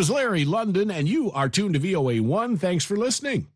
is 0.00 0.10
Larry 0.10 0.44
London, 0.44 0.90
and 0.90 1.08
you 1.08 1.30
are 1.32 1.48
tuned 1.48 1.74
to 1.74 1.80
VOA1. 1.80 2.58
Thanks 2.58 2.84
for 2.84 2.96
listening. 2.96 3.48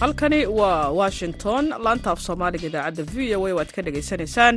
halkani 0.00 0.46
waa 0.46 0.88
washington 1.00 1.64
laanta 1.84 2.10
af 2.14 2.20
soomaaliga 2.26 2.66
idaacadda 2.70 3.02
v 3.14 3.34
o 3.38 3.46
a 3.46 3.52
waad 3.58 3.70
ka 3.76 3.80
dhagaysanaysaan 3.86 4.54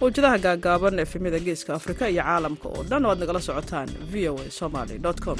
mawjadaha 0.00 0.38
gaagaaban 0.46 0.98
efemyada 1.04 1.38
geeska 1.46 1.70
afrika 1.78 2.04
iyo 2.12 2.22
caalamka 2.22 2.66
oo 2.74 2.82
dhan 2.90 3.04
oo 3.06 3.10
aad 3.12 3.20
nagala 3.22 3.40
socotaan 3.48 3.88
v 4.12 4.28
o 4.28 4.34
a 4.46 4.50
somaly 4.60 4.96
com 5.24 5.38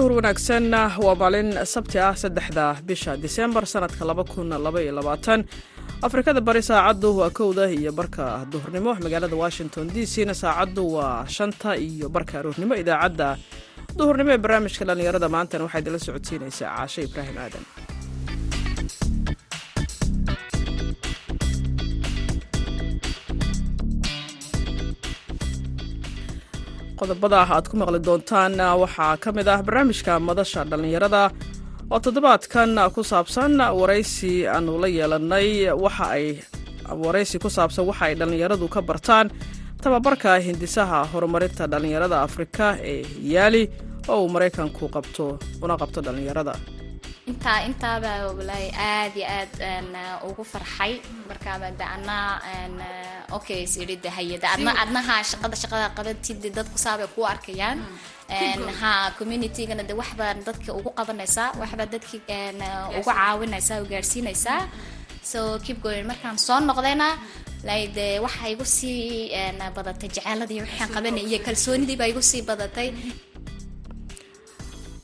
duhur 0.00 0.16
wanaagsan 0.16 0.64
waa 1.04 1.12
maalin 1.22 1.48
sabti 1.72 1.98
ah 2.00 2.14
saddexda 2.22 2.64
bisha 2.88 3.12
disembar 3.24 3.64
sanadka 3.72 4.00
afrikada 6.06 6.40
bari 6.48 6.62
saacaddu 6.68 7.08
waa 7.20 7.28
kowda 7.38 7.64
iyo 7.78 7.92
barka 7.92 8.24
duhurnimo. 8.52 8.90
Magaalada 9.04 9.36
washington 9.44 9.86
d 9.94 10.06
c 10.12 10.24
na 10.24 10.32
saacaddu 10.42 10.84
waa 10.96 11.26
shanta 11.36 11.76
iyo 11.76 12.08
barka 12.08 12.34
aroornimo 12.40 12.74
idaacadda 12.82 13.28
duhurnimo 13.98 14.30
ee 14.34 14.40
barnaamijka 14.44 14.84
dhallinyarada 14.88 15.28
maantana 15.34 15.64
waxaa 15.68 15.80
idinla 15.82 15.98
socodsiinaysaa 16.06 16.70
caashe 16.76 17.00
ibraahim 17.08 17.36
aadan 17.44 17.64
qodobada 27.00 27.38
aad 27.54 27.66
ku 27.70 27.74
maqli 27.80 27.98
doontaan 28.06 28.52
waxaa 28.82 29.14
ka 29.22 29.28
mid 29.36 29.48
ah 29.54 29.60
barnaamijka 29.66 30.12
madasha 30.28 30.60
dhallinyarada 30.70 31.22
oo 31.92 31.98
toddobaadkan 32.04 32.70
ku 32.94 33.00
saabsan 33.10 33.52
waraysi 33.80 34.32
aanu 34.54 34.72
la 34.82 34.88
yeelanay 34.98 35.48
waxa 35.84 36.06
ay 36.16 36.24
waraysi 37.04 37.36
ku 37.44 37.48
saabsan 37.56 37.84
waxa 37.90 38.04
ay 38.08 38.14
dhallinyaradu 38.20 38.66
ka 38.74 38.80
bartaan 38.90 39.26
tababarka 39.82 40.30
hindisaha 40.46 40.98
horumarinta 41.12 41.64
dhallinyarada 41.72 42.16
afrika 42.26 42.66
ee 42.92 43.00
yaali 43.34 43.62
oo 44.12 44.18
uu 44.24 44.28
maraykanku 44.34 44.84
qabto 44.96 45.26
una 45.64 45.74
qabto 45.82 46.00
dhallinyarada 46.06 46.54
intaa 47.28 47.58
intaaba 47.68 48.12
walaahi 48.38 48.68
aad 48.74 49.12
iyo 49.16 49.26
aad 49.38 49.52
ugu 50.28 50.42
farxay. 50.52 50.92
Markaaba 51.28 51.70
de 51.78 51.84
anaa 51.96 52.40
okay 53.36 53.62
isiri 53.66 53.96
de 54.04 54.08
hayada. 54.16 54.46
Adna 54.54 54.72
adnaha 54.82 55.14
shaqada 55.30 55.56
shaqada 55.62 55.86
qabatid 55.96 56.40
dadku 56.56 56.78
saabay 56.84 57.08
ku 57.14 57.20
arkayaan. 57.32 57.78
Ha 58.80 58.90
communitygana 59.18 59.82
de 59.88 59.94
waxbaa 60.00 60.34
dadka 60.48 60.70
ugu 60.78 60.90
qabanaysaa 60.98 61.48
waxbaa 61.60 61.88
dadki 61.94 62.16
ugu 62.98 63.10
caawinaysaa 63.10 63.82
u 63.82 63.86
gaarsiinaysaa. 63.92 64.60
So 65.30 65.58
keep 65.64 65.78
going. 65.84 66.06
Markaan 66.10 66.38
soo 66.46 66.58
noqdayna 66.68 67.08
de 67.96 68.06
waxa 68.24 68.44
igu 68.54 68.64
sii 68.64 69.30
badatay 69.76 70.08
jecaaladii 70.16 70.60
waxaan 70.64 70.88
qabanay 70.96 71.24
iyo 71.30 71.38
kalsoonidii 71.46 71.96
baa 72.00 72.08
igu 72.12 72.22
sii 72.30 72.42
badatay 72.50 72.88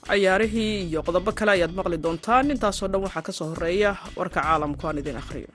cayaarihii 0.08 0.74
iyo 0.88 1.00
qodobo 1.06 1.30
kale 1.38 1.50
ayaad 1.56 1.72
maqli 1.78 1.96
doontaan. 2.04 2.50
Intaasoo 2.54 2.88
dhan 2.92 3.02
waxaa 3.06 3.26
ka 3.26 3.32
soo 3.38 3.48
horreeya 3.52 3.90
warka 4.18 4.40
caalamku 4.46 4.82
aan 4.88 4.98
idin 5.02 5.16
akhriyo. 5.22 5.50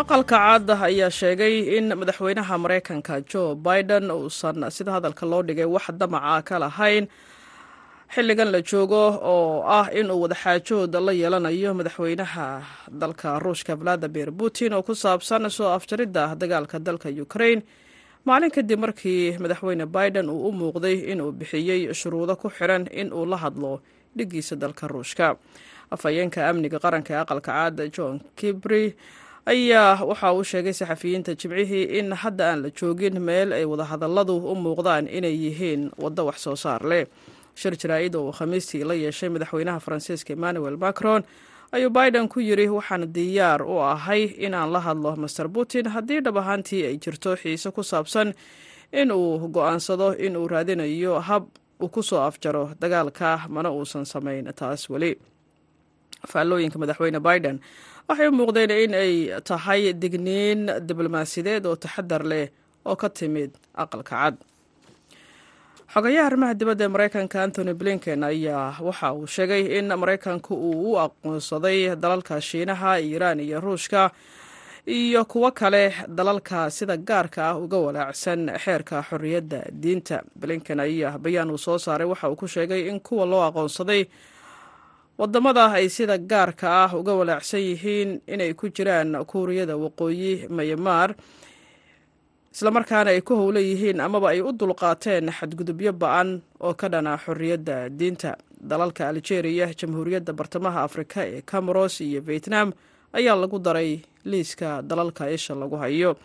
Aqalka 0.00 0.36
caada 0.38 0.74
ayaa 0.88 1.10
sheegay 1.18 1.54
in 1.76 1.86
madaxweynaha 2.00 2.54
maraykanka 2.64 3.14
joe 3.30 3.54
biden 3.66 4.06
uusan 4.16 4.62
sida 4.76 4.90
hadalka 4.96 5.24
loo 5.30 5.42
dhigay 5.48 5.66
wax 5.74 5.86
damaca 6.00 6.38
ka 6.48 6.56
lahayn 6.64 7.04
xilligan 8.14 8.50
la 8.52 8.60
joogo 8.70 9.02
oo 9.32 9.62
ah 9.78 9.86
inuu 10.00 10.20
wadaxaajood 10.24 10.94
la 11.06 11.12
yeelanayo 11.12 11.70
madaxweynaha 11.78 12.46
dalka 13.00 13.38
ruushka 13.44 13.72
valadimir 13.80 14.30
putin 14.38 14.72
oo 14.72 14.82
ku 14.82 14.94
saabsan 14.94 15.50
soo 15.50 15.68
afjaridda 15.76 16.34
dagaalka 16.40 16.78
dalka 16.78 17.08
ukraine. 17.24 17.62
Maalin 18.24 18.50
kadib 18.50 18.78
markii 18.80 19.36
madaxweyne 19.42 19.86
biden 19.86 20.30
uu 20.30 20.48
u 20.48 20.52
muuqday 20.52 20.96
inuu 21.12 21.32
bixiyey 21.32 21.92
shuruudo 21.94 22.36
ku 22.36 22.48
xiran 22.50 22.88
in 22.92 23.12
uu 23.12 23.26
la 23.26 23.36
hadlo 23.36 23.80
dhigiisa 24.16 24.56
dalka 24.56 24.88
ruushka. 24.88 25.36
Afhayeenka 25.90 26.48
amniga 26.48 26.78
qaranka 26.84 27.10
ee 27.14 27.20
aqalka 27.24 27.52
caada 27.52 27.84
john 27.96 28.20
kibri 28.36 28.96
ayaa 29.46 30.04
waxa 30.04 30.32
uu 30.32 30.44
sheegay 30.44 30.72
saxafiyiinta 30.72 31.32
jimcihii 31.40 31.84
in 31.98 32.12
hadda 32.22 32.44
aan 32.52 32.58
la 32.64 32.70
joogin 32.78 33.16
meel 33.20 33.52
ay 33.52 33.64
wadahadalladu 33.64 34.34
u 34.36 34.54
muuqdaan 34.64 35.04
inay 35.08 35.36
yihiin 35.44 35.82
waddo 36.02 36.22
wax 36.28 36.38
soo 36.44 36.56
saar 36.56 36.82
leh 36.90 37.04
shir 37.60 37.74
jaraa-id 37.82 38.14
oo 38.18 38.24
uu 38.28 38.32
khamiistii 38.38 38.84
la 38.88 38.94
yeeshay 38.94 39.28
madaxweynaha 39.34 39.80
faransiiska 39.84 40.32
emmanuel 40.36 40.76
macron. 40.84 41.22
Ayuu 41.72 41.90
biden 41.90 42.28
ku 42.32 42.40
yidhi 42.40 42.68
waxaan 42.78 43.04
diyaar 43.16 43.60
u 43.62 43.76
ahay 43.92 44.22
in 44.44 44.54
aan 44.54 44.70
la 44.72 44.80
hadlo 44.86 45.16
master 45.22 45.48
putin 45.54 45.86
haddii 45.94 46.20
dhab 46.24 46.36
ahaantii 46.42 46.82
ay 46.88 46.96
jirto 47.04 47.36
xiise 47.36 47.68
ku 47.76 47.82
saabsan 47.90 48.32
in 49.00 49.12
uu 49.12 49.48
go'aansado 49.56 50.08
in 50.26 50.36
uu 50.36 50.48
raadinayo 50.48 51.20
hab 51.28 51.44
uu 51.82 51.88
ku 51.88 52.02
soo 52.02 52.20
afjaro 52.28 52.64
dagaalka 52.80 53.44
mana 53.48 53.68
uusan 53.70 54.04
samayn. 54.12 54.48
Taas 54.58 54.88
weli. 54.90 55.12
Faallooyinka 56.30 56.78
madaxweyne 56.82 57.20
biden 57.20 57.56
waxay 58.08 58.28
u 58.28 58.32
muuqdeen 58.38 58.70
in 58.84 58.94
ay 59.02 59.12
tahay 59.48 59.92
digniin 60.02 60.60
diblomaasiyadeed 60.88 61.66
oo 61.68 61.76
taxadar 61.76 62.22
leh 62.30 62.46
oo 62.88 62.96
ka 62.96 63.08
timid 63.18 63.50
aqalka 63.82 64.16
cad 64.16 64.34
xogayaha 65.94 66.26
arrimaha 66.28 66.54
dibadda 66.58 66.84
ee 66.84 66.88
maraykanka 66.94 67.38
antony 67.42 67.72
blinken 67.80 68.22
ayaa 68.24 68.76
waxa 68.86 69.12
uu 69.12 69.26
sheegay 69.26 69.62
in 69.78 69.88
maraykanku 70.02 70.54
uu 70.54 70.92
u 70.92 70.98
aqoonsaday 71.04 71.96
dalalka 72.02 72.40
shiinaha 72.40 72.98
iiraan 73.00 73.40
iyo 73.40 73.60
ruushka 73.60 74.10
iyo 74.86 75.24
kuwo 75.24 75.50
kale 75.52 75.92
dalalka 76.08 76.70
sida 76.70 76.96
gaarka 76.96 77.40
ah 77.50 77.56
uga 77.58 77.76
walaacsan 77.78 78.50
xeerka 78.64 79.02
xorriyadda 79.08 79.60
diinta. 79.82 80.22
Blinken 80.40 80.80
ayaa 80.80 81.18
bayaan 81.18 81.50
uu 81.50 81.58
soo 81.58 81.78
saaray 81.78 82.06
waxa 82.06 82.28
uu 82.30 82.36
ku 82.36 82.46
sheegay 82.48 82.88
in 82.88 83.00
kuwa 83.00 83.26
loo 83.26 83.42
aqoonsaday 83.48 84.04
waddamada 85.18 85.72
ay 85.72 85.88
sida 85.88 86.18
gaarka 86.18 86.68
ah 86.84 86.90
uga 87.00 87.12
walaacsan 87.14 87.60
yihiin 87.60 88.20
inay 88.28 88.52
ku 88.54 88.68
jiraan 88.68 89.24
kuuriyada 89.24 89.76
waqooyi 89.76 90.46
mayamaar 90.48 91.14
islamarkaana 92.52 93.10
ay 93.10 93.20
ku 93.20 93.34
howla 93.36 93.60
yihiin 93.60 94.00
amaba 94.00 94.30
ay 94.32 94.40
u 94.40 94.52
dulqaateen 94.52 95.28
xadgudubyo 95.30 95.92
ba'an 95.92 96.40
oo 96.60 96.74
ka 96.74 96.88
dhana 96.88 97.16
xorriyadda 97.18 97.88
diinta. 97.92 98.36
Dalalka 98.58 99.08
algeria 99.08 99.70
jamhuuriyadda 99.70 100.32
bartamaha 100.34 100.82
afrika 100.82 101.22
ee 101.26 101.42
camoros 101.46 102.00
iyo 102.00 102.20
vietnam 102.20 102.72
ayaa 103.14 103.36
lagu 103.38 103.58
daray 103.58 104.02
liiska 104.24 104.82
dalalka 104.82 105.30
isha 105.30 105.54
lagu 105.54 105.76
hayo. 105.76 106.16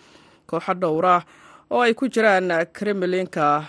Kooxo 0.49 0.73
dhowra 0.73 1.21
oo 1.69 1.81
ay 1.85 1.93
ku 1.93 2.07
jiraan 2.09 2.49
kremlinka 2.73 3.67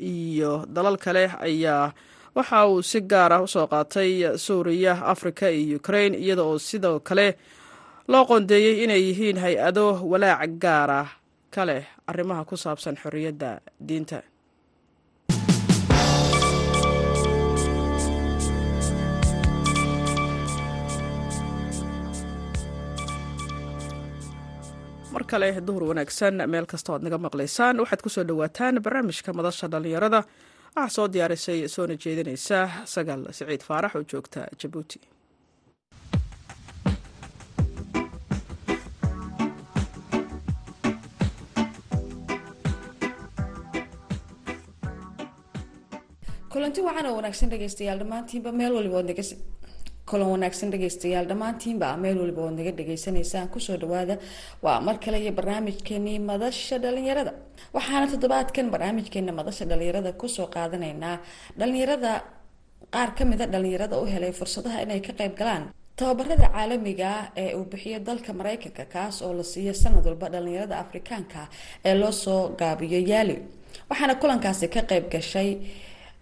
iyo 0.00 0.64
dalal 0.66 0.96
kale 0.98 1.30
ayaa 1.38 1.92
waxa 2.34 2.66
uu 2.66 2.82
si 2.82 3.00
gaar 3.00 3.32
ah 3.32 3.42
u 3.42 3.46
soo 3.46 3.66
qaatay 3.70 4.34
suuriya 4.38 5.06
afrika 5.06 5.50
iyo 5.50 5.76
ukraine 5.78 6.18
iyada 6.18 6.42
oo 6.42 6.58
sidoo 6.58 6.98
kale 7.00 7.36
loo 8.08 8.24
qoondeeyey 8.26 8.82
inay 8.84 9.02
yihiin 9.12 9.38
hay'ado 9.38 10.02
walaac 10.10 10.50
gaara 10.58 11.06
ka 11.54 11.62
leh 11.68 11.84
arrimaha 12.10 12.42
ku 12.50 12.56
saabsan 12.64 12.96
xorriyadda 13.02 13.50
diinta. 13.88 14.20
Mar 25.12 25.24
kale 25.30 25.48
duhur 25.66 25.82
wanaagsan 25.90 26.34
meel 26.52 26.66
kasta 26.72 26.92
oad 26.94 27.02
naga 27.06 27.18
maqlaysaan 27.26 27.76
waxaad 27.82 28.00
ku 28.04 28.08
soo 28.14 28.24
dhowaataan 28.28 28.74
barnaamijka 28.84 29.30
madasha 29.38 29.66
dhallinyarada. 29.72 30.20
Waxaa 30.76 30.94
soo 30.96 31.06
diyaarisay 31.14 31.58
soona 31.74 31.94
jeedinaysa 32.02 32.58
sagaal 32.94 33.22
siciid 33.36 33.62
faarax 33.68 33.92
oo 33.98 34.02
joogta 34.10 34.40
jabuuti 34.60 34.98
kulanti 46.52 46.80
wacan 46.86 47.06
oo 47.08 47.16
wanaagsan 47.18 47.50
dhegeystayaal 47.52 47.98
dhammaantiinba 48.02 48.50
meel 48.60 48.72
waliba 48.78 49.00
kulan 50.10 50.28
wanaagsan 50.34 50.70
dhegeystayaal 50.72 51.26
dhammaantiinba 51.30 51.88
meel 52.02 52.18
waliba 52.22 52.42
ood 52.46 52.54
naga 52.58 52.72
dhegeysanaysaan 52.78 53.48
ku 53.52 53.58
soo 53.66 53.76
dhawaada. 53.82 54.16
Waa 54.64 54.80
mar 54.86 54.96
kale 55.04 55.18
iyo 55.22 55.32
barnaamijkeenii 55.38 56.18
madasha 56.30 56.78
dhalinyarada 56.84 57.32
waxaana 57.74 58.06
toddobaadkan 58.12 58.66
barnaamijkeena 58.74 59.32
madasha 59.32 59.64
dhalinyarada 59.70 60.12
ku 60.20 60.26
soo 60.28 60.46
qaadanaynaa. 60.54 61.16
Dhalinyarada 61.58 62.12
qaar 62.94 63.10
kamida 63.18 63.46
dhalinyarada 63.46 63.96
u 64.02 64.04
helay 64.12 64.32
fursadaha 64.32 64.82
inay 64.82 65.00
ka 65.00 65.12
qayb 65.20 65.34
galaan 65.40 65.62
tababarada 65.96 66.48
caalamiga 66.54 67.06
ah 67.18 67.24
ee 67.36 67.54
uu 67.54 67.64
bixiyo 67.72 67.98
dalka 68.08 68.32
mareykanka 68.32 68.84
kaas 68.94 69.22
oo 69.22 69.32
la 69.38 69.44
siiyo 69.52 69.74
sanad 69.82 70.02
walba 70.06 70.26
dhalinyarada 70.34 70.74
afrikaanka 70.82 71.40
ee 71.84 71.94
loo 71.94 72.10
soo 72.24 72.40
gaabiyo 72.60 72.98
yaali 73.12 73.36
waxaana 73.90 74.14
kulankaasi 74.22 74.66
ka 74.74 74.80
qayb 74.90 75.06
gashay 75.14 75.50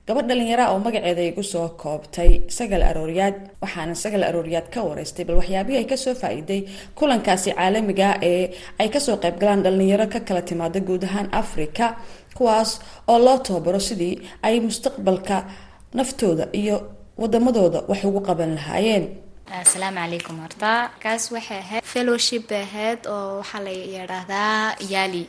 gabadh 0.08 0.26
dhalinyara 0.30 0.64
oo 0.72 0.78
magaceeda 0.86 1.22
igu 1.30 1.42
soo 1.52 1.68
koobtay 1.82 2.30
sagal 2.56 2.82
arooryaad 2.90 3.36
waxaana 3.62 3.94
sagal 4.02 4.22
arooryaad 4.28 4.66
ka 4.74 4.80
wareystay 4.88 5.24
bal 5.28 5.36
waxyaabihii 5.40 5.80
ay 5.82 5.86
ka 5.92 5.96
soo 6.04 6.14
faa-iiday 6.22 6.60
kulankaasi 6.98 7.50
caalamiga 7.58 8.08
ee 8.30 8.44
ay 8.82 8.88
ka 8.94 9.00
soo 9.06 9.16
qaybgalaan 9.24 9.62
dhalinyaro 9.66 10.06
ka 10.14 10.20
kala 10.28 10.42
timaada 10.50 10.80
guud 10.88 11.04
ahaan 11.08 11.28
africa 11.42 11.86
kuwaas 12.38 12.70
oo 13.12 13.18
loo 13.26 13.38
tababaro 13.46 13.80
sidii 13.88 14.14
ay 14.46 14.54
mustaqbalka 14.66 15.36
naftooda 15.98 16.44
iyo 16.60 16.76
wadamadooda 17.20 17.78
wax 17.90 18.00
ugu 18.08 18.20
qaban 18.28 18.54
lahaayeen. 18.58 19.04
Asalaamu 19.62 19.96
calaykum 20.04 20.36
horta 20.44 20.72
kaas 21.02 21.24
waxay 21.34 21.58
ahayd 21.64 21.82
fellowship 21.94 22.44
ahayd 22.62 23.00
oo 23.14 23.38
waxaa 23.40 23.60
la 23.66 23.70
yidhaahdaa 23.72 24.76
yali 24.94 25.24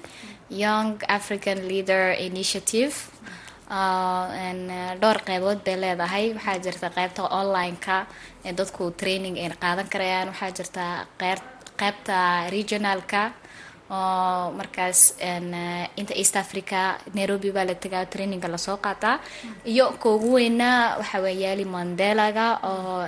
young 0.64 0.92
african 1.18 1.60
leader 1.72 2.04
initiative 2.30 2.94
dhowr 3.70 5.18
qeybood 5.28 5.60
bay 5.66 5.76
leedahay. 5.84 6.26
Waxaa 6.38 6.58
jirta 6.66 6.88
qeybta 6.98 7.22
online-ka 7.40 7.98
ee 8.46 8.54
dadku 8.60 8.92
training 9.02 9.36
ay 9.38 9.50
qaadan 9.64 9.88
karayaan. 9.94 10.28
Waxaa 10.34 10.52
jirta 10.58 10.86
qeybta 11.80 12.18
regionalka 12.56 13.32
oo 13.92 14.52
markaas 14.60 15.00
inta 16.00 16.14
east 16.22 16.36
africa 16.36 16.98
nairobi 17.14 17.52
baa 17.52 17.66
la 17.66 17.74
tegaa 17.76 18.06
traininga 18.06 18.48
la 18.48 18.58
soo 18.58 18.78
qaataa. 18.78 19.20
Iyo 19.66 19.86
ka 20.02 20.10
weyna 20.10 20.98
waxaa 21.00 21.22
weya 21.26 21.40
yaali 21.50 21.66
mandelaga 21.66 22.48
oo 22.70 23.06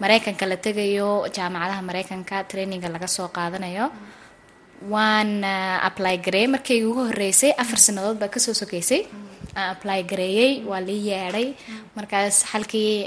mareykanka 0.00 0.44
la 0.46 0.56
tegayo 0.56 1.10
jaamacadaha 1.36 1.82
mareykanka 1.88 2.36
traininga 2.50 2.88
laga 2.94 3.06
soo 3.16 3.28
qaadanayo 3.36 3.86
waan 4.92 5.44
apply 5.88 6.16
gareeyey 6.26 6.48
markayga 6.54 6.86
ugu 6.90 7.02
horeysay 7.10 7.52
afar 7.62 7.78
sanadood 7.86 8.18
baa 8.22 8.28
ka 8.34 8.38
soo 8.40 8.52
sokeysay. 8.62 9.02
Aan 9.56 9.68
apply 9.74 10.00
gareeyey 10.10 10.52
waa 10.70 10.80
lii 10.88 11.02
yeedhay. 11.08 11.46
Markaas 11.96 12.44
xalkii 12.50 13.06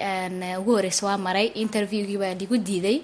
ugu 0.62 0.72
horeysay 0.78 1.06
waa 1.10 1.18
maray. 1.18 1.48
Interviewgii 1.64 2.18
baa 2.24 2.34
ligu 2.42 2.58
diiday. 2.68 2.98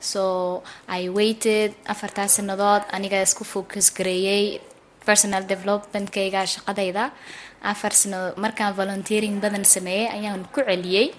So 0.00 0.62
i 0.88 1.08
waited 1.08 1.74
afartaas 1.92 2.36
sanadood 2.38 2.82
aniga 2.96 3.18
isku 3.26 3.44
focus 3.44 3.90
gareeyey 3.98 4.60
personal 5.06 5.42
developmentkayga 5.52 6.46
shaqadayda. 6.54 7.04
Afar 7.72 7.92
sanadood 7.92 8.38
markaan 8.44 8.74
volunteering 8.80 9.40
badan 9.42 9.64
sameeyey 9.64 10.06
ayaan 10.16 10.44
ku 10.54 10.60
celiyey. 10.68 11.12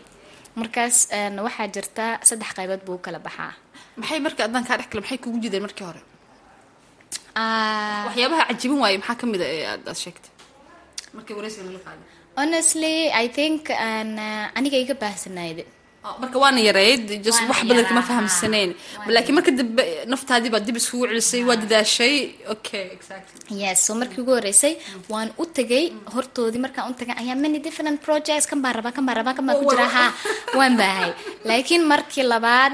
Markaas 0.56 0.96
waxaa 1.46 1.68
jirta 1.76 2.06
saddex 2.28 2.52
qaybood 2.58 2.82
buu 2.88 2.98
kala 3.06 3.20
baxaa. 3.20 3.54
Maxay 4.00 4.20
marka 4.26 4.42
adaan 4.48 4.64
kaa 4.68 4.78
dhex 4.80 4.88
kale 4.92 5.02
maxay 5.04 5.18
kugu 5.24 5.38
jideen 5.44 5.64
markii 5.68 5.86
hore 5.90 6.02
waxyaabaha 8.08 8.44
cajibin 8.50 8.80
waaye 8.84 8.98
maxaa 9.02 9.18
ka 9.22 9.26
mid 9.34 9.42
a 9.46 9.48
ee 9.56 9.64
aad 9.72 9.82
aad 9.92 10.00
sheegtay? 10.04 10.32
Markii 11.18 11.36
wareysiga 11.40 11.64
nala 11.68 11.80
qaaday 11.88 12.06
honestly 12.40 12.96
i 13.24 13.26
think 13.38 13.62
aniga 14.60 14.78
iga 14.84 14.96
baahsanayd 15.04 15.58
marka 16.04 16.38
waana 16.40 16.62
yareyd 16.64 17.12
wax 17.28 17.60
badan 17.68 17.86
kama 17.90 18.02
fahamsaneen 18.10 18.72
laakiin 19.16 19.36
marka 19.38 19.52
dambe 19.60 19.84
naftaadii 20.14 20.52
baad 20.54 20.64
dib 20.68 20.78
iskugu 20.80 21.06
celisay 21.12 21.42
waa 21.50 21.58
dadaashay. 21.64 22.16
Okay 22.54 22.86
exactly. 22.96 23.60
Yes 23.62 23.84
so 23.86 23.96
markii 24.02 24.22
ugu 24.24 24.34
horeysay 24.38 24.74
waan 25.14 25.30
u 25.42 25.46
tegay 25.58 25.86
hortoodii 26.16 26.62
markaan 26.66 26.92
u 26.92 26.96
tagay 27.02 27.16
ayaa 27.24 27.36
many 27.36 27.60
different 27.66 28.00
projects. 28.08 28.48
Kan 28.52 28.62
baan 28.64 28.76
rabaa 28.80 28.94
kan 28.96 29.06
baan 29.08 29.18
rabaa 29.20 29.36
kan 29.38 29.46
baan 29.48 29.60
ku 29.60 29.68
jira 29.72 29.88
ha. 29.96 30.06
Waan 30.60 30.78
baahay 30.82 31.12
laakiin 31.50 31.84
markii 31.92 32.26
labaad 32.34 32.74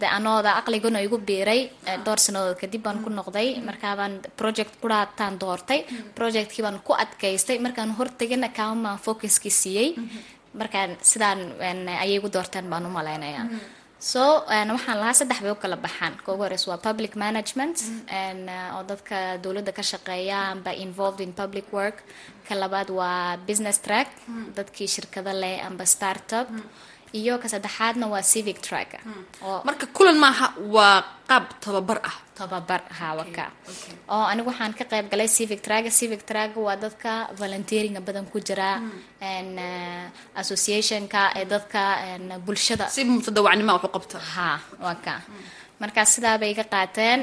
de 0.00 0.06
anooda 0.18 0.50
aqliguna 0.60 1.02
igu 1.06 1.18
biiray 1.18 1.60
dhowr 2.04 2.20
sanadood 2.26 2.58
kadib 2.62 2.82
baan 2.86 3.02
ku 3.04 3.10
noqday. 3.18 3.48
Markaabaan 3.68 4.14
project 4.40 4.78
quraataan 4.82 5.40
doortay. 5.42 5.80
Projectkii 6.18 6.62
baan 6.66 6.78
ku 6.86 6.92
adkaystay. 7.04 7.58
Markaan 7.66 7.90
hortagana 7.98 8.48
kaamaan 8.58 8.98
focuskii 9.06 9.54
siiyey 9.60 9.90
markaan 10.60 10.90
sidaan 11.10 11.40
ayay 12.04 12.18
gu 12.22 12.28
doorteen 12.34 12.66
baan 12.72 12.86
u 12.86 12.90
malaynayaa 12.98 13.46
so 14.10 14.22
waxaan 14.76 14.98
lahaa 15.00 15.16
saddex 15.20 15.38
bay 15.44 15.52
u 15.54 15.58
kala 15.62 15.76
baxaan. 15.86 16.12
Ka 16.24 16.28
ugu 16.32 16.42
horeysa 16.44 16.66
waa 16.72 16.80
public 16.88 17.12
management 17.24 17.76
oo 18.76 18.82
dadka 18.90 19.16
dowladda 19.44 19.72
ka 19.78 19.82
shaqeeya 19.92 20.38
amba 20.54 20.70
involved 20.86 21.20
in 21.26 21.32
public 21.40 21.66
work. 21.78 21.98
Ka 22.48 22.54
labaad 22.62 22.88
waa 23.00 23.36
business 23.48 23.78
track 23.86 24.08
dadkii 24.56 24.88
shirkado 24.94 25.32
leh 25.42 25.56
amba 25.68 25.84
startup 25.94 26.48
iyo 27.20 27.34
ka 27.42 27.46
saddexaadna 27.52 28.04
waa 28.12 28.22
civic 28.32 28.58
track 28.66 28.90
oo. 29.46 29.58
Marka 29.68 29.84
kulan 29.96 30.16
maaha 30.24 30.46
waa 30.76 30.96
qaab 31.30 31.44
tababar 31.64 31.98
ah. 32.10 32.16
Tababar 32.38 32.82
hawaka 32.98 33.44
oo 34.14 34.24
anigu 34.32 34.48
waxaan 34.50 34.72
ka 34.78 34.84
qayb 34.92 35.06
galay 35.12 35.28
civic 35.36 35.60
traga 35.66 35.90
civic 35.98 36.22
traga 36.30 36.58
waa 36.66 36.76
dadka 36.84 37.12
volunteeringa 37.40 38.00
badan 38.06 38.26
ku 38.32 38.38
jira 38.46 38.70
associationka 40.42 41.20
ee 41.38 41.44
dadka 41.52 41.82
bulshada. 42.46 42.86
Si 42.96 43.04
mutadawacnima 43.04 43.72
wax 43.76 43.84
u 43.88 43.90
qabta 43.96 44.18
ha 44.34 44.48
waa 44.84 44.96
ka 45.06 45.14
markaas 45.82 46.08
sidaa 46.14 46.36
bay 46.40 46.50
iga 46.54 46.64
qaateen 46.74 47.20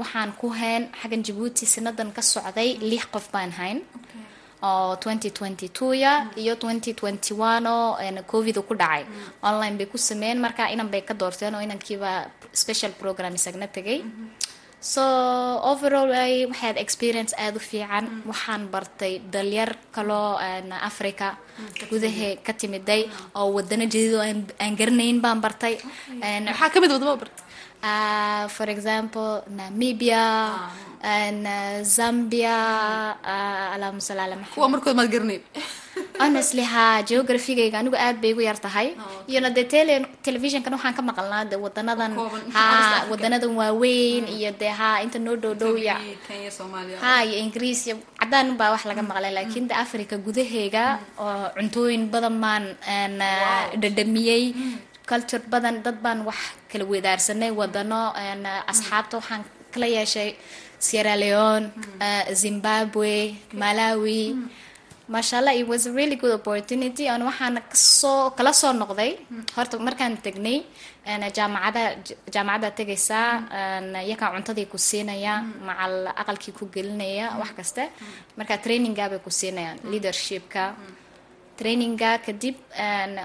waxaan 0.00 0.30
ku 0.40 0.46
hayn 0.58 0.82
xaggan 1.00 1.22
jabuuti 1.26 1.64
sanadan 1.74 2.10
ka 2.16 2.22
socday 2.32 2.70
lix 2.90 3.04
qof 3.14 3.26
baan 3.34 3.50
hayn 3.60 3.78
oo 4.62 4.96
twenty 4.98 5.30
twenty 5.30 5.68
two 5.68 5.92
ya 5.94 6.30
iyo 6.36 6.54
twenty 6.58 6.94
twenty 6.94 7.34
one 7.34 7.66
oo 7.66 7.94
covid 8.26 8.56
ku 8.66 8.74
dhacay. 8.74 9.04
Online 9.42 9.74
bay 9.78 9.86
ku 9.86 9.98
sameeyeen 9.98 10.38
marka 10.40 10.70
inan 10.72 10.88
bay 10.90 11.02
ka 11.02 11.14
doorteen 11.14 11.54
oo 11.54 11.62
inankiiba 11.62 12.30
special 12.52 12.92
program 12.98 13.34
isagna 13.34 13.66
tegay. 13.66 14.02
So 14.80 15.02
overall 15.62 16.06
waxaad 16.50 16.78
experience 16.78 17.34
aada 17.34 17.58
u 17.58 17.62
fiican. 17.62 18.22
Waxaan 18.30 18.70
bartay 18.70 19.18
dalyar 19.18 19.74
kaloo 19.90 20.38
africa 20.90 21.34
gudahe 21.90 22.38
ka 22.46 22.52
timiday. 22.54 23.10
Oo 23.34 23.54
wadano 23.58 23.84
jadiid 23.90 24.14
oo 24.14 24.22
aan 24.62 24.72
garanayn 24.78 25.18
baan 25.20 25.40
bartay. 25.42 25.78
Kamid 26.74 26.90
wadamo 26.94 27.18
bartay. 27.18 27.46
Uh, 27.78 28.50
for 28.50 28.66
example 28.66 29.46
namibia 29.54 30.50
uh, 30.50 30.70
zambia 31.96 32.56
uh, 33.22 33.74
allahuma 33.74 34.00
salli 34.02 34.22
ala 34.26 34.36
maxamed 34.36 34.54
kuwa 34.54 34.68
markood 34.72 34.94
maad 34.98 35.10
garanayn 35.10 35.42
honestly 36.22 36.64
ha 36.72 37.02
geographygayga 37.08 37.78
anigu 37.80 37.96
aad 37.96 38.16
bay 38.22 38.30
igu 38.34 38.42
yar 38.42 38.58
tahay. 38.58 38.94
Iyona 39.30 39.50
dee 39.56 39.66
tele 39.72 39.94
televisionkan 40.26 40.74
waxaan 40.76 40.94
ka 40.98 41.02
maqalnaa 41.02 41.44
de 41.50 41.56
wadanadan 41.64 42.12
ha 42.54 42.66
wadanadan 43.10 43.52
waaweyn 43.60 44.26
iyo 44.36 44.50
dee 44.60 44.72
ha 44.80 44.90
inta 45.04 45.18
noo 45.18 45.36
dhow 45.42 45.54
dhow 45.54 45.74
ya. 45.88 45.96
Kenya 46.26 46.50
soomaaliya 46.58 46.98
ha 47.02 47.22
iyo 47.26 47.36
ingiriis 47.44 47.86
iyo 47.86 47.96
cadaan 48.20 48.54
baa 48.58 48.74
wax 48.74 48.82
laga 48.90 49.02
maqlay 49.10 49.32
laakiin 49.38 49.70
de 49.70 49.74
africa 49.84 50.14
gudaheega 50.26 50.84
oo 51.18 51.46
cuntooyin 51.58 52.10
badan 52.12 52.36
baan 52.42 52.64
dhadhamiyey. 53.82 54.44
Culture 55.08 55.44
badan 55.52 55.80
dad 55.84 55.98
baan 56.04 56.26
wax 56.28 56.38
kala 56.70 56.84
wedaarsanay 56.84 57.50
wadano 57.60 58.12
asxaabta 58.70 59.14
waxaan 59.20 59.42
kala 59.72 59.86
yeeshay 59.96 60.30
sierra 60.78 61.14
leone 61.16 61.66
zimbabwe 62.32 63.34
malawi. 63.52 64.36
Maashaalla 65.08 65.54
it 65.56 65.66
was 65.66 65.86
a 65.86 65.92
really 65.92 66.16
good 66.16 66.32
opportunity. 66.32 67.08
An 67.08 67.22
waxaan 67.22 67.56
ka 67.70 67.74
soo 67.74 68.30
kala 68.36 68.52
soo 68.52 68.72
noqday. 68.72 69.16
Horta 69.56 69.78
markaan 69.78 70.16
tegnay 70.24 70.58
jaamacada 71.36 71.82
jaamacadda 72.34 72.70
tegaysaa 72.78 73.28
yakaa 74.10 74.30
cuntadii 74.34 74.66
ku 74.72 74.76
siinaya 74.78 75.40
macal 75.68 75.94
aqalkii 76.20 76.52
ku 76.58 76.64
gelinaya 76.74 77.26
wax 77.40 77.50
kaste. 77.58 77.84
Marka 78.36 78.58
traininga 78.64 79.08
bay 79.10 79.18
ku 79.24 79.30
siinayaan 79.30 79.78
leadershipka. 79.90 80.74
Traininga 81.58 82.10
kadib 82.26 82.56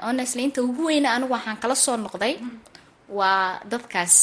honestly 0.08 0.44
inta 0.48 0.64
ugu 0.64 0.86
weyna 0.90 1.10
anigu 1.16 1.34
waxaan 1.36 1.58
kala 1.62 1.76
soo 1.76 1.98
noqday 1.98 2.40
waa 3.10 3.60
dadkaas 3.72 4.16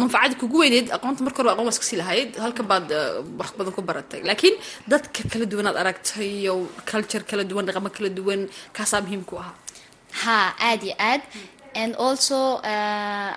manfacada 0.00 0.34
kugu 0.42 0.56
weyneyd 0.62 0.86
aqoonta 0.96 1.22
marka 1.26 1.38
hore 1.42 1.50
aqoon 1.52 1.66
waa 1.68 1.74
iskasii 1.76 1.98
lahayd 2.02 2.30
halkan 2.44 2.66
baad 2.72 2.86
wax 3.40 3.50
badan 3.58 3.72
ku 3.76 3.82
baratay. 3.90 4.20
Laakiin 4.28 4.54
dadka 4.92 5.20
kala 5.32 5.44
duwan 5.52 5.66
aad 5.70 5.78
aragtay 5.82 6.28
iyo 6.42 6.54
culture 6.90 7.24
kala 7.30 7.42
duwan 7.50 7.64
dhaqamo 7.68 7.90
kala 7.96 8.08
duwan 8.18 8.40
kaasaa 8.76 9.00
muhiim 9.04 9.22
ku 9.28 9.34
ahaa. 9.42 9.54
Ha 10.22 10.36
aad 10.70 10.80
iyo 10.88 10.94
aad. 11.10 11.22
And 11.82 11.92
also 12.06 12.38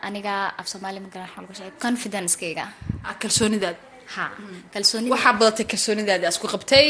aniga 0.08 0.36
af 0.60 0.66
soomaali 0.72 1.00
magaran 1.06 1.30
sheegay 1.58 1.74
confidencekayga 1.86 2.66
kalsoonidaad 2.66 3.06
ha 3.08 3.12
kalsoonida 3.22 3.70
waxaa 5.14 5.34
badatay 5.40 5.66
kalsoonidaadi 5.72 6.26
asku 6.32 6.46
qabtay 6.54 6.88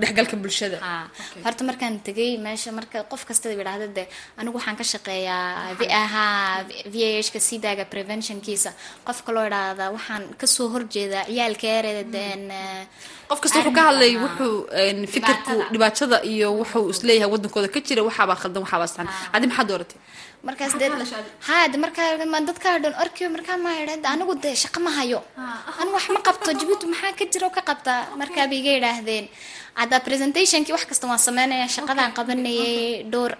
dhexgalka 0.00 0.36
bulshada. 0.42 0.78
Ha 0.86 0.92
horta 1.44 1.62
markaan 1.68 1.94
tegay 2.06 2.30
meesha 2.46 2.70
marka 2.78 2.98
qof 3.12 3.22
kasta 3.28 3.46
yidhaahda 3.52 3.86
de 3.96 4.04
anigu 4.40 4.56
waxaan 4.58 4.76
ka 4.80 4.84
shaqeeyaa 4.92 5.74
v- 5.78 5.90
ha. 6.14 6.24
v 6.92 6.94
a 7.08 7.10
h 7.26 7.28
ka 7.34 7.40
sidaaga 7.48 7.84
preventionkiisa 7.92 8.70
qof 9.06 9.18
kaloo 9.26 9.44
idhaahda 9.50 9.84
waxaan 9.96 10.22
ka 10.40 10.46
soo 10.54 10.68
horjeedaa 10.74 11.24
ciyaalka 11.30 11.66
eredeen 11.78 12.42
qof 13.30 13.38
kasta 13.42 13.58
wuxuu 13.60 13.74
ka 13.78 13.82
hadlay 13.88 14.12
wuxuu 14.24 14.54
een, 14.82 14.98
fikirku 15.14 15.52
Dhibaatada. 15.52 15.72
dhibaatada 15.74 16.16
iyo 16.32 16.48
wuxuu 16.60 16.84
is 16.92 17.00
leeyahay 17.08 17.30
wadankooda 17.34 17.68
ka 17.74 17.78
jira 17.86 18.02
waxaabaa 18.08 18.38
khaldan 18.42 18.60
waxaabaa 18.64 18.88
saxan 18.92 19.08
adi 19.34 19.44
maxaa 19.50 19.66
dooratay 19.70 19.98
markaas 20.48 20.72
Maxaa 20.72 20.80
dee 20.80 20.88
ka 20.90 20.96
hadashaa 20.96 21.20
adi? 21.22 21.30
ha 21.48 21.56
de 21.72 21.76
markaa 21.84 22.08
ma 22.34 22.38
dadka 22.48 22.68
dhan 22.82 22.94
orkiyo 23.02 23.28
markaa 23.36 23.56
ma 23.64 23.70
idhahda 23.82 24.08
anigu 24.14 24.34
dee 24.44 24.54
shaqo 24.62 24.78
ma 24.86 24.90
hayo. 24.98 25.20
Anigu 25.80 25.94
wax 25.98 26.06
ma 26.16 26.20
qabto 26.28 26.50
jabuuti 26.60 26.86
maxaa 26.92 27.12
ka 27.18 27.24
jira 27.32 27.44
oo 27.48 27.54
ka 27.56 27.62
qabtaa 27.70 28.00
markaa 28.20 28.46
bay 28.50 28.58
iga 28.62 28.70
yidhaahdeen. 28.76 29.26
Hadda 29.80 29.96
presentationkii 30.06 30.74
wax 30.76 30.84
kasta 30.90 31.04
waan 31.10 31.20
sameynaya 31.28 31.66
shaqadaan 31.76 32.10
qabanayay 32.18 33.04
dhowr 33.12 33.32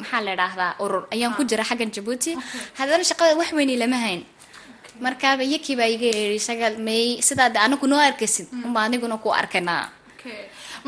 maxaa 0.00 0.20
la 0.26 0.30
idhaahdaa 0.36 0.72
urur. 0.84 1.04
Ayaan 1.14 1.34
ku 1.36 1.42
jira 1.50 1.64
xaggan 1.70 1.90
jabuuti 1.94 2.32
haddana 2.78 3.04
shaqada 3.10 3.36
wax 3.40 3.50
weyni 3.58 3.76
lama 3.82 3.98
hayn. 4.04 4.22
Markaaba 5.04 5.42
yakii 5.54 5.76
baa 5.80 5.86
iga 5.94 6.08
yeedhi 6.16 6.38
shagal 6.48 6.74
may 6.86 7.20
sidaa 7.28 7.48
de 7.54 7.58
anigu 7.66 7.86
noo 7.86 8.00
arkaysid. 8.08 8.46
Unba 8.66 8.80
aniguna 8.86 9.16
ku 9.22 9.28
arkanaa 9.40 9.84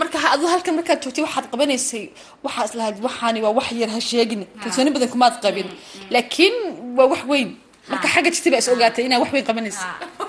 marka 0.01 0.17
aduu 0.35 0.49
halkan 0.55 0.75
markaad 0.79 0.99
joogtay 1.05 1.23
waxaad 1.27 1.47
qabanaysay 1.53 2.05
waxaa 2.45 2.65
islahayd 2.69 2.97
waxaani 3.07 3.39
waa 3.45 3.55
wax 3.59 3.69
yar 3.83 3.91
ha 3.95 4.01
sheegin. 4.11 4.43
Kalsooni 4.63 4.91
badan 4.95 5.09
kumaad 5.15 5.35
qabin. 5.45 5.69
Laakiin 6.15 6.55
waa 6.97 7.07
wax 7.13 7.23
weyn. 7.33 7.49
Marka 7.93 8.07
xagga 8.15 8.31
jirtay 8.35 8.51
baa 8.55 8.61
is 8.65 8.69
ogaatay 8.75 9.05
inaa 9.09 9.21
wax 9.23 9.31
weyn 9.35 9.45
qabanaysa 9.49 9.87
oo 10.21 10.27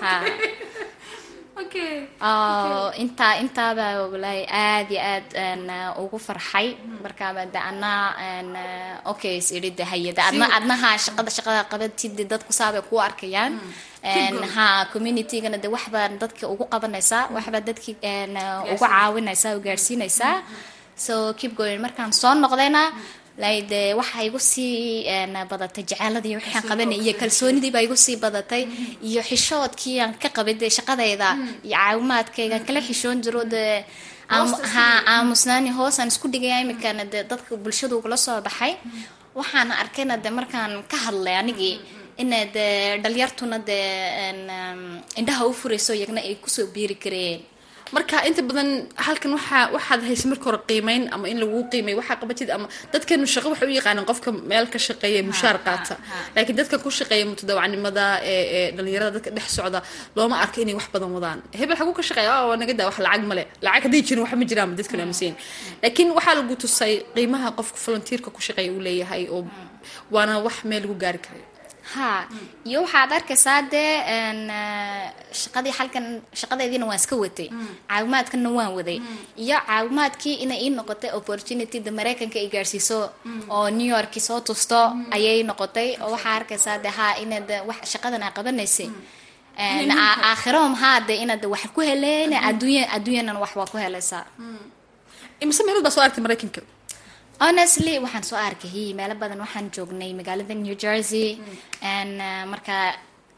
intaa 3.03 3.33
intaaba 3.43 3.85
walaahi 4.11 4.43
aad 4.49 4.87
iyo 4.91 5.01
aad 5.13 5.27
ugu 6.03 6.17
farxay. 6.19 6.67
Markaaba 7.03 7.45
de 7.45 7.59
een, 7.59 8.49
okay 9.05 9.37
is 9.37 9.51
idhi 9.51 9.71
de 9.75 9.83
haye 9.83 10.11
de 10.13 10.21
adna 10.21 10.45
adnaha 10.57 10.97
shaqada 10.97 11.29
shaqada 11.37 11.61
qabatid 11.71 12.11
de 12.17 12.23
dadku 12.25 12.51
saabay 12.53 12.81
ku 12.89 12.95
arkayaan. 12.99 13.53
Een, 14.03 14.37
ha 14.55 14.85
communitygana 14.93 15.57
de 15.63 15.67
waxbaa 15.69 16.09
dadka 16.23 16.45
ugu 16.53 16.65
qabanaysaa 16.73 17.29
waxbaa 17.35 17.61
dadki 17.69 17.91
ugu 18.73 18.85
caawinaysaa 18.85 19.55
u 19.57 19.61
gaadhsiinaysaa 19.65 20.35
so 21.05 21.33
keep 21.39 21.55
going. 21.57 21.81
Markaan 21.81 22.11
soo 22.13 22.33
noqdayna 22.33 22.83
like 22.91 23.20
de 23.37 23.93
waxa 23.99 24.23
igu 24.27 24.39
sii 24.39 25.05
badatay 25.49 25.83
jecaaladii 25.89 26.35
waxaan 26.39 26.63
qabanay 26.69 26.99
iyo 27.03 27.13
kalsoonidii 27.21 27.71
baa 27.71 27.81
igu 27.87 27.95
sii 27.95 28.15
badatay. 28.17 28.63
Iyo 29.09 29.21
xishoodkii 29.29 29.99
aan 30.01 30.13
ka 30.21 30.29
qabay 30.29 30.53
dee 30.61 30.69
shaqadayda 30.69 31.27
iyo 31.63 31.75
caawimaadkayga 31.77 32.55
aan 32.55 32.65
kala 32.67 32.81
xishoon 32.87 33.21
jiro 33.23 33.43
dee 33.53 33.85
aamu- 34.29 34.61
ha 34.73 34.85
aamusnaani 35.13 35.69
hoosaan 35.77 36.07
isku 36.13 36.27
dhigaya 36.33 36.61
imikana 36.61 37.03
dee 37.05 37.23
dadka 37.23 37.55
bulshadu 37.63 37.97
ugula 37.99 38.17
soo 38.17 38.41
baxay. 38.41 38.73
Waxaan 39.39 39.71
arkayna 39.71 40.17
de 40.23 40.29
markaan 40.29 40.71
ka 40.91 40.97
hadlay 41.05 41.35
anigii 41.41 41.75
ina 42.21 42.37
dee 42.55 42.99
dhalinyartuna 43.03 43.57
dee 43.69 43.87
indhaha 45.19 45.43
u 45.49 45.53
furayso 45.53 45.93
iyagna 45.93 46.21
ay 46.27 46.35
ku 46.43 46.49
soo 46.49 46.67
biiri 46.73 46.95
kareen 47.03 47.39
marka 47.95 48.17
inta 48.29 48.41
badan 48.49 48.69
halkan 49.05 49.31
waxaa 49.37 49.63
waxaad 49.75 50.01
haysay 50.09 50.27
marka 50.31 50.45
hore 50.49 50.59
qiimeyn 50.69 51.03
ama 51.15 51.25
in 51.31 51.37
lagu 51.43 51.59
qiimay 51.71 51.95
waxaa 51.99 52.17
qabatid 52.21 52.49
ama 52.55 52.67
dadkeenu 52.93 53.25
shaqo 53.33 53.47
waxay 53.53 53.67
u 53.71 53.73
yaqaanaan 53.79 54.05
qofka 54.11 54.29
meel 54.51 54.65
ka 54.73 54.79
shaqeeya 54.87 55.17
ee 55.21 55.25
mushaar 55.31 55.57
qaata. 55.67 55.95
laakiin 56.35 56.55
dadka 56.59 56.75
ku 56.83 56.89
shaqeeya 56.99 57.25
mutadawacnimada 57.31 58.05
ee 58.31 58.71
dhalinyarada 58.77 59.11
dadka 59.17 59.29
dhex 59.37 59.47
socda 59.57 59.79
looma 60.15 60.35
arko 60.43 60.57
inay 60.63 60.75
wax 60.79 60.87
badan 60.93 61.11
wadaan. 61.17 61.39
Hebel 61.59 61.75
xaguu 61.79 61.93
ka 61.99 62.03
shaqeeya 62.09 62.31
oo 62.47 62.55
naga 62.61 62.73
daa 62.79 62.87
wax 62.89 62.97
lacag 63.05 63.23
male 63.31 63.43
lacag 63.65 63.83
hadday 63.85 64.01
jirin 64.07 64.23
wax 64.25 64.31
ma 64.41 64.45
jiraan 64.51 64.71
dadka 64.79 64.93
aaminsan 65.03 65.33
laakiin 65.83 66.09
waxaa 66.17 66.35
lagu 66.39 66.53
tusay 66.63 66.93
qiimaha 67.15 67.47
qofka 67.59 67.77
volunteerka 67.85 68.29
ku 68.35 68.39
shaqeeya 68.47 68.71
uu 68.75 68.81
leeyahay 68.87 69.23
oo 69.35 69.41
waana 70.13 70.33
wax 70.45 70.55
meel 70.69 70.81
lagu 70.85 70.95
gaari 71.03 71.19
karayo 71.25 71.45
ha 71.95 72.27
iyo 72.69 72.77
waxaad 72.83 73.11
arkaysaa 73.19 73.61
dee 73.73 73.93
eh, 74.13 75.05
shaqadii 75.41 75.73
halkan 75.79 76.05
shaqadeediina 76.39 76.85
waan 76.89 76.99
iska 77.01 77.15
watay. 77.23 77.49
Caawimaadkana 77.89 78.49
waan 78.57 78.71
waday. 78.77 78.99
Iyo 79.43 79.57
caawimaadkii 79.67 80.35
inay 80.43 80.59
ii 80.65 80.69
noqotay 80.77 81.11
opportunity 81.19 81.77
da 81.85 81.91
mareykanka 81.99 82.37
ay 82.39 82.49
gaarsiiso 82.53 82.97
oo 83.55 83.67
new 83.69 83.89
york 83.95 84.13
soo 84.27 84.39
tusto 84.47 84.79
ayay 85.15 85.43
noqotay. 85.49 85.89
Oo 86.03 86.11
waxaa 86.15 86.35
arkaysaa 86.39 86.77
de 86.83 86.89
ha 86.97 87.05
inaad 87.23 87.49
shaqadan 87.91 88.23
aa 88.23 88.31
qabanaysay 88.37 88.89
Een, 89.57 89.91
aa- 89.91 90.19
aakhirahom 90.31 90.73
haa 90.83 90.99
de 91.07 91.13
inaad 91.23 91.43
wax 91.53 91.63
ku 91.75 91.81
heleen 91.89 92.33
adduunya 92.49 92.83
adduunyana 92.95 93.39
wax 93.43 93.53
waa 93.59 93.67
ku 93.71 93.77
helaysaa. 93.77 94.25
Imise 95.41 95.61
meelood 95.65 95.83
baa 95.83 95.91
soo 95.95 96.01
aragtay 96.03 96.23
maraykanka 96.23 96.61
honestly 97.45 97.97
waxaan 98.03 98.23
soo 98.29 98.37
arkay. 98.47 98.93
Meelo 98.93 99.15
badan 99.21 99.39
waxaan 99.45 99.67
joognay 99.75 100.11
magaalada 100.19 100.53
new 100.55 100.75
jersey. 100.83 101.41
And 101.81 102.21
uh, 102.21 102.43
marka 102.53 102.77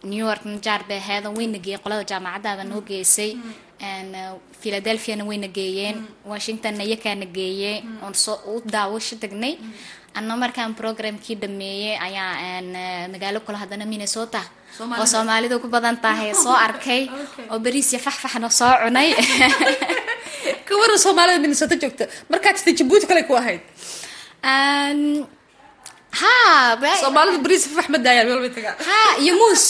new 0.03 0.19
york 0.27 0.43
jaar 0.65 0.81
bay 0.87 0.99
ahayd 1.03 1.25
wayna 1.37 1.59
geeyeen 1.63 1.81
qolada 1.83 2.03
jaamacadaaba 2.11 2.63
noo 2.67 2.81
geysay. 2.89 3.31
And 3.79 4.11
uh, 4.15 4.33
philadelphiana 4.61 5.23
wayna 5.29 5.47
geeyeen 5.57 5.97
washingtonna 6.31 6.83
iyakaana 6.83 7.25
geeyey 7.37 7.77
oon 8.03 8.13
soo 8.13 8.37
u 8.51 8.61
daawasho 8.75 9.15
tagnay 9.23 9.55
anna 10.17 10.33
markaan 10.43 10.75
programkii 10.81 11.35
dhameeyey 11.41 11.95
ayaa 12.07 12.33
uh, 12.83 13.05
magaalo 13.13 13.39
kale 13.45 13.57
haddana 13.63 13.85
minnesota. 13.85 14.41
Oo 14.99 15.05
soomaalidu 15.05 15.61
ku 15.61 15.67
badan 15.69 15.97
tahay. 16.01 16.33
Soo 16.43 16.55
arkay. 16.67 17.01
Oo 17.51 17.59
bariis 17.65 17.93
iyo 17.93 17.99
faxfaxna 18.05 18.49
soo 18.49 18.73
cunay 18.83 19.09
ka 20.73 20.81
waran 20.83 20.99
soomaalida 21.05 21.39
minnesota 21.45 21.75
joogta 21.83 22.05
markaad 22.33 22.55
jirtay 22.57 22.75
jabuuti 22.81 23.05
kale 23.11 23.21
ku 23.29 23.33
ahayd. 23.41 23.61
Ha 26.21 26.77
ba- 26.81 26.97
soomaalida 27.01 27.39
bariis 27.45 27.63
ma 27.93 27.97
daayaan 28.05 28.27
meel 28.29 28.41
bay 28.45 28.51
tagaan 28.57 28.75
ha 28.89 28.99
iyo 29.23 29.33
muus. 29.41 29.63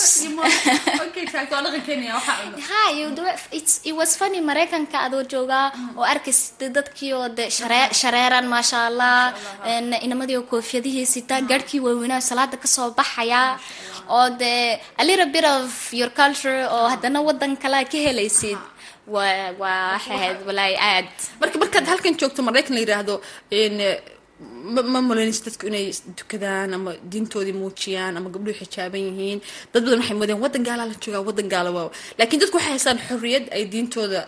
Okay 1.07 1.23
exactly 1.25 1.55
waa 1.55 1.63
dhaqan 1.65 1.83
kenya 1.87 2.09
waxaa 2.19 2.35
cuna 2.43 2.57
ha 2.69 2.81
iyo 2.95 3.07
de- 3.17 3.37
it's- 3.59 3.79
it 3.89 3.95
was 3.99 4.11
funny 4.19 4.39
maraykanka 4.49 4.97
adoo 5.07 5.23
joogaa 5.33 5.67
oo 5.99 6.03
arkaysa 6.13 6.67
dadkii 6.77 7.11
oo 7.19 7.27
de 7.37 7.45
sharee- 7.57 7.91
shareeran 8.01 8.45
maasha 8.53 8.79
allah 8.89 9.15
inamadii 10.05 10.37
oo 10.41 10.45
koofiyadihii 10.51 11.05
sitaa 11.15 11.39
garhkii 11.51 11.79
waaweynaa 11.85 12.19
salaada 12.29 12.57
ka 12.63 12.67
soo 12.75 12.89
baxaya 12.99 13.41
oo 14.17 14.27
de 14.41 14.53
a 15.01 15.03
little 15.07 15.29
bit 15.35 15.45
of 15.55 15.71
your 15.99 16.11
culture 16.19 16.59
oo 16.75 16.85
haddana 16.93 17.19
wadan 17.27 17.55
kale 17.63 17.79
ka 17.91 17.97
helaysid 18.07 18.59
aad. 20.91 21.11
Marka 21.41 21.57
markaad 21.63 21.85
halkan 21.91 22.13
joogto 22.19 22.41
maraykan 22.47 22.73
la 22.75 22.81
yiraahdo 22.83 23.15
ma 24.93 24.99
malaynaysa 25.09 25.43
dadku 25.47 25.67
inay 25.69 25.85
dukadaan 26.17 26.73
ama 26.77 26.91
diintoodii 27.11 27.55
muujiyaan 27.61 28.17
ama 28.17 28.29
gabdhuhu 28.33 28.57
xijaaban 28.61 29.01
yihiin. 29.09 29.39
Dad 29.73 29.83
badan 29.85 29.99
waxay 29.99 30.15
moodeen 30.19 30.39
wadan 30.45 30.63
gaalaa 30.67 30.87
la 30.91 30.95
joogaa 31.03 31.23
wadan 31.29 31.47
gaala 31.53 31.69
waa 31.77 31.89
laakiin 32.17 32.39
dadku 32.41 32.57
waxay 32.57 32.71
haystaan 32.75 32.99
xorriyad 33.07 33.45
ay 33.55 33.63
diintooda 33.73 34.21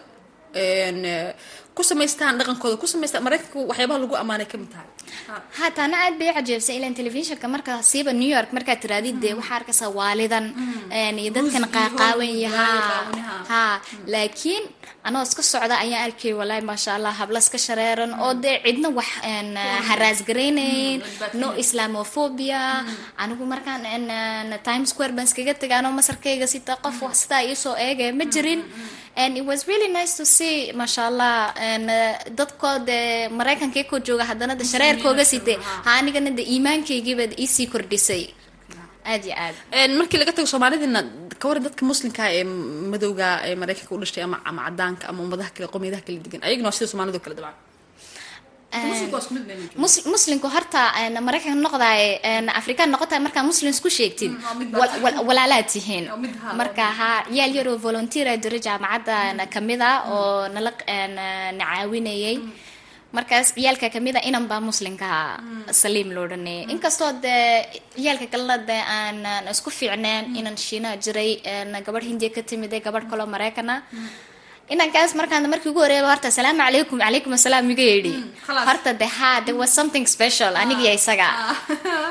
ku 1.77 1.83
samaystaan 1.89 2.33
dhaqankooda 2.39 2.75
ku 2.81 2.87
samaystaan 2.93 3.23
maraykanka 3.27 3.57
waxyaabaha 3.71 3.99
lagu 4.03 4.15
ammaanay 4.21 4.47
ka 4.51 4.55
mid 4.61 4.69
tahay. 4.73 4.87
Haatana 5.59 5.95
aad 6.05 6.15
bay 6.19 6.29
cajeebsay 6.37 6.75
ilan 6.79 6.93
telefishinka 6.99 7.47
marka 7.55 7.71
siiba 7.89 8.11
new 8.21 8.31
york 8.35 8.49
markaad 8.57 8.79
tiraadid 8.83 9.15
dee 9.23 9.33
waxaa 9.39 9.57
arkaysaa 9.59 9.89
waalidan 9.99 10.45
een, 10.99 11.15
iyo 11.23 11.31
dadkan 11.37 11.65
qaaqaawan 11.75 12.31
ha 12.55 12.67
ha 13.51 13.63
laakiin 14.13 14.63
anoo 15.07 15.21
iska 15.27 15.43
socda 15.51 15.75
ayaan 15.83 16.03
arkay 16.07 16.33
walaahi 16.39 16.63
maasha 16.69 16.91
allah 16.97 17.13
habla 17.21 17.39
iska 17.45 17.57
shareeran 17.67 18.11
oo 18.25 18.33
dee 18.43 18.57
cidna 18.65 18.89
wax 18.97 19.09
haraasgaraynayn 19.89 21.01
no 21.41 21.47
islamophobia 21.63 22.61
anigu 23.23 23.43
markaan 23.53 23.81
times 24.67 24.89
square 24.93 25.13
baan 25.17 25.27
iskaga 25.29 25.53
tegay 25.61 25.77
anoo 25.81 25.91
masarkayga 25.99 26.47
sita 26.53 26.73
qof 26.85 26.97
wax 27.05 27.15
sidaa 27.23 27.41
iisoo 27.49 27.75
eegaya 27.85 28.13
ma 28.19 28.25
jirin 28.33 28.61
and 29.23 29.31
it 29.39 29.45
was 29.51 29.59
really 29.71 29.89
nice 29.97 30.13
to 30.19 30.25
see 30.37 30.53
maasha 30.79 31.01
allah 31.09 31.33
and 31.69 31.87
dadkoo 32.39 32.73
dee 32.89 33.01
maraykanka 33.39 33.81
koo 33.91 33.99
jooga 34.07 34.25
haddana 34.31 34.55
de 34.61 34.65
shareerkooga 34.71 35.25
sitay 35.33 35.57
ha. 35.67 35.91
Anigana 35.99 36.31
de 36.39 36.43
iimaankaygiiba 36.53 37.25
iisii 37.43 37.67
kordhisay 37.73 38.23
aad 39.13 39.23
iyo 39.27 39.35
aad. 39.45 39.55
Markii 39.99 40.19
laga 40.21 40.33
tago 40.37 40.47
soomaalidina 40.53 41.01
ka 41.41 41.45
waran 41.49 41.63
dadka 41.67 41.83
muslimka 41.91 42.23
ee 42.37 42.43
madowga 42.93 43.27
ee 43.49 43.55
maraykanka 43.61 43.91
u 43.95 43.99
dhashtay 44.03 44.23
ama 44.27 44.37
ama 44.49 44.61
cadaanka 44.67 45.03
ama 45.11 45.19
ummadaha 45.25 45.49
kale 45.55 45.67
qowmiyadaha 45.73 46.03
kala 46.07 46.19
degan 46.25 46.41
ayaguna 46.47 46.67
waa 46.69 46.77
sida 46.77 46.87
soomaalidu 46.91 47.19
kale 47.25 47.35
dabcan 47.39 47.55
Muslimku. 48.83 49.15
Mus- 49.83 50.05
muslimku 50.13 50.47
horta 50.55 50.81
een, 51.01 51.13
maraykan 51.27 51.57
noqdaay 51.65 52.01
een, 52.31 52.45
afrikaan 52.59 52.89
noqotaay 52.93 53.19
markaa 53.25 53.43
muslim 53.51 53.69
isku 53.75 53.89
sheegtid 53.97 54.31
wal- 55.03 55.23
walaalaad 55.27 55.67
tihiin. 55.73 56.05
Marka 56.59 56.85
ha 56.99 57.09
yaal 57.37 57.51
yaroo 57.57 57.77
volunteer 57.87 58.27
a 58.27 58.35
jira 58.43 58.57
jaamacadda 58.67 59.45
ka 59.53 59.59
mid 59.69 59.81
a 59.81 59.91
oo 60.13 60.47
nala 60.55 60.71
na 61.57 61.63
caawinayay. 61.71 62.37
Markaas 63.15 63.53
ciyaalka 63.55 63.87
ka 63.93 63.99
mid 64.05 64.15
a 64.17 64.19
inan 64.27 64.45
baa 64.51 64.59
muslimka 64.59 65.07
saliim 65.71 66.09
loo 66.15 66.27
inkastoo 66.73 67.11
dee 67.23 67.63
ciyaalka 67.95 68.27
kalena 68.33 68.57
dee 68.69 68.81
aan 68.97 69.17
isku 69.53 69.69
fiicneen 69.77 70.35
inan 70.39 70.57
shiinaha 70.65 70.95
jiray 71.05 71.31
gabadh 71.85 72.03
hindiya 72.11 72.29
ka 72.35 72.41
timid 72.49 72.73
gabadh 72.85 73.07
kaloo 73.11 73.25
maraykana 73.35 73.75
inankaas 74.73 75.13
markaan 75.19 75.45
markii 75.53 75.69
ugu 75.69 75.79
horeeyaba 75.85 76.09
horta 76.13 76.27
asalaamu 76.33 76.59
calaykum 76.65 76.97
calaykum 77.05 77.31
asalaam 77.37 77.69
iga 77.73 77.85
yidhi. 77.93 78.13
Khalaas. 78.45 78.65
horta 78.69 78.91
de 79.01 79.07
ha 79.17 79.29
was 79.61 79.71
something 79.79 80.05
special 80.15 80.53
anigiyo 80.61 80.91
isaga. 80.99 81.27
Ah, 81.29 81.55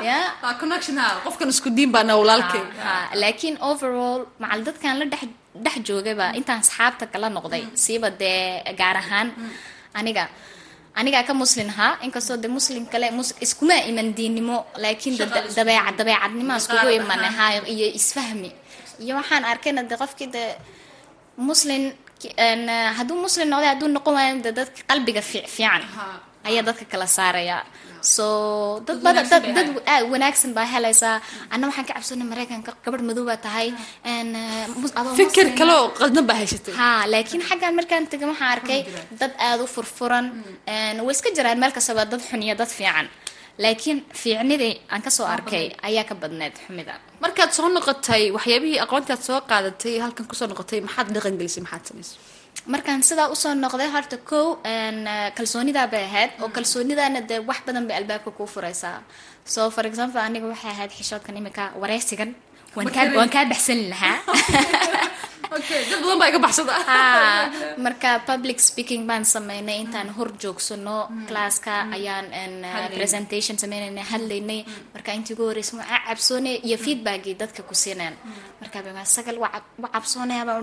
ha 0.07 1.07
qofkan 1.25 1.49
isku 1.53 1.69
diin 1.77 1.91
baana 1.95 2.13
walaalkay. 2.21 2.63
Ha, 2.85 2.91
laakiin 3.21 3.55
overall 3.69 4.21
macal 4.39 4.59
dadkan 4.67 4.93
la 4.99 5.05
dhex 5.13 5.23
dhex 5.65 5.75
joogaba 5.87 6.25
intaan 6.39 6.59
asxaabta 6.63 7.05
kala 7.13 7.27
noqday. 7.37 7.63
Siiba 7.83 8.09
dee 8.21 8.63
gaar 8.79 8.97
ahaan 9.03 9.27
aniga. 9.99 10.25
Anigaa 10.99 11.23
ka 11.27 11.33
muslin 11.35 11.67
ahaa 11.73 11.99
inkastoo 12.07 12.37
de 12.43 12.47
muslim 12.47 12.83
kale 12.93 13.07
iskuma 13.45 13.75
iman 13.89 14.07
diinnimo 14.17 14.57
laakiin 14.83 15.15
dabeecad 15.57 15.95
dabeecadnimo 15.99 16.53
iskugu 16.61 16.87
iman 16.99 17.19
ahaa 17.29 17.49
iyo 17.73 17.87
isfahmi. 17.99 18.49
Iyo 19.03 19.13
waxaan 19.19 19.43
arkayna 19.51 19.83
de 19.83 19.95
qofkii 20.01 20.29
de 20.35 20.43
muslin 21.47 21.83
hadduu 22.97 23.17
muslim 23.25 23.47
noqday 23.53 23.69
hadduu 23.73 23.89
noqon 23.95 24.13
waayo 24.17 24.41
de 24.45 24.51
dadka 24.59 24.81
qalbiga 24.89 25.21
fiic- 25.29 25.49
fiican 25.55 25.81
ayaa 26.49 26.63
dadka 26.69 26.85
kala 26.91 27.07
saaraya. 27.17 27.57
So 28.15 28.25
dad 28.87 28.97
badan 29.05 29.25
dad 29.31 29.43
dad 29.57 29.67
aad 29.93 30.03
wanaagsan 30.13 30.51
baa 30.57 30.67
helaysaa 30.73 31.15
anna 31.53 31.63
waxaan 31.69 31.85
ka 31.89 31.93
cabsoonay 31.97 32.27
maraykanka 32.31 32.71
gabadh 32.85 33.03
madow 33.09 33.23
baa 33.29 33.39
tahay. 33.45 33.67
Eh, 34.09 34.23
fikir 35.19 35.45
Muslim 35.45 35.57
kale 35.59 35.73
oo 35.81 35.87
qaldan 35.99 36.25
baa 36.29 36.37
haysatay. 36.41 36.73
Ha 36.79 36.87
laakiin 37.13 37.41
xaggan 37.49 37.73
markaan 37.79 38.05
tegay 38.11 38.27
waxaan 38.31 38.51
arkay 38.55 38.81
dad 39.19 39.33
aada 39.47 39.63
u 39.65 39.67
furfuran. 39.75 40.25
Een, 40.73 40.97
way 41.05 41.13
iska 41.17 41.29
jiraan 41.37 41.57
meel 41.61 41.73
kastaba 41.77 42.05
dad 42.11 42.21
xun 42.29 42.41
iyo 42.45 42.55
dad 42.61 42.69
fiican 42.77 43.07
laakiin 43.63 43.99
fiicnidii 44.21 44.73
aan 44.91 45.01
ka 45.05 45.09
soo 45.17 45.25
arkay 45.35 45.65
ayaa 45.87 46.03
ka 46.09 46.15
badneed 46.21 46.55
xumida. 46.65 46.93
Markaad 47.23 47.51
soo 47.57 47.67
noqotay 47.75 48.23
waxyaabihii 48.35 48.79
aqoontaad 48.85 49.21
soo 49.27 49.39
qaadatay 49.51 49.95
halkan 50.05 50.25
ku 50.29 50.35
soo 50.39 50.47
noqotay 50.51 50.79
maxaad 50.87 51.07
dhaqan 51.15 51.37
gelisay 51.39 51.63
maxaad 51.65 51.83
samaysay 51.89 52.17
markaan 52.73 53.01
sidaa 53.09 53.27
u 53.33 53.35
soo 53.43 53.53
noqday 53.63 53.89
horta 53.95 54.17
kow 54.29 54.47
kalsoonidaa 55.37 55.87
bay 55.93 56.03
ahayd 56.09 56.31
oo 56.43 56.49
kalsoonidana 56.55 57.21
dee 57.29 57.39
wax 57.49 57.59
badan 57.67 57.87
bay 57.87 57.97
albaabka 57.99 58.31
kuu 58.37 58.47
furaysaa. 58.53 58.99
So 59.53 59.69
for 59.75 59.85
example 59.89 60.21
aniga 60.27 60.47
waxay 60.53 60.71
ahayd 60.75 60.91
xishoodkan 60.97 61.37
imika 61.39 61.63
wareysigan 61.81 62.31
waan 62.75 62.89
kaa 62.95 63.05
waan 63.19 63.29
kaa 63.35 63.45
baxsan 63.51 63.79
lahaa 63.91 64.17
marka 67.85 68.09
public 68.29 68.57
speaking 68.69 69.01
baan 69.09 69.25
sameynay 69.25 69.77
intaan 69.83 70.09
hor 70.17 70.29
joogsano 70.41 70.97
classka 71.29 71.75
ayaan 71.95 72.25
een, 72.41 72.55
uh, 72.63 72.87
presentation 72.97 73.57
sameynayna 73.57 74.03
hadlaynay 74.11 74.61
marka 74.93 75.09
intii 75.17 75.33
ugu 75.35 75.43
horreysay 75.49 75.79
waa 75.79 75.99
cabsoonay 76.07 76.55
iyo 76.67 76.77
feedbackii 76.85 77.35
dadka 77.41 77.61
ku 77.63 77.75
siineen 77.83 78.15
marka 78.61 78.77
sagal 79.15 79.37
waa 79.43 79.51
cab- 79.55 79.79
waa 79.83 79.91
cabsoonaya 79.95 80.45
baa 80.47 80.57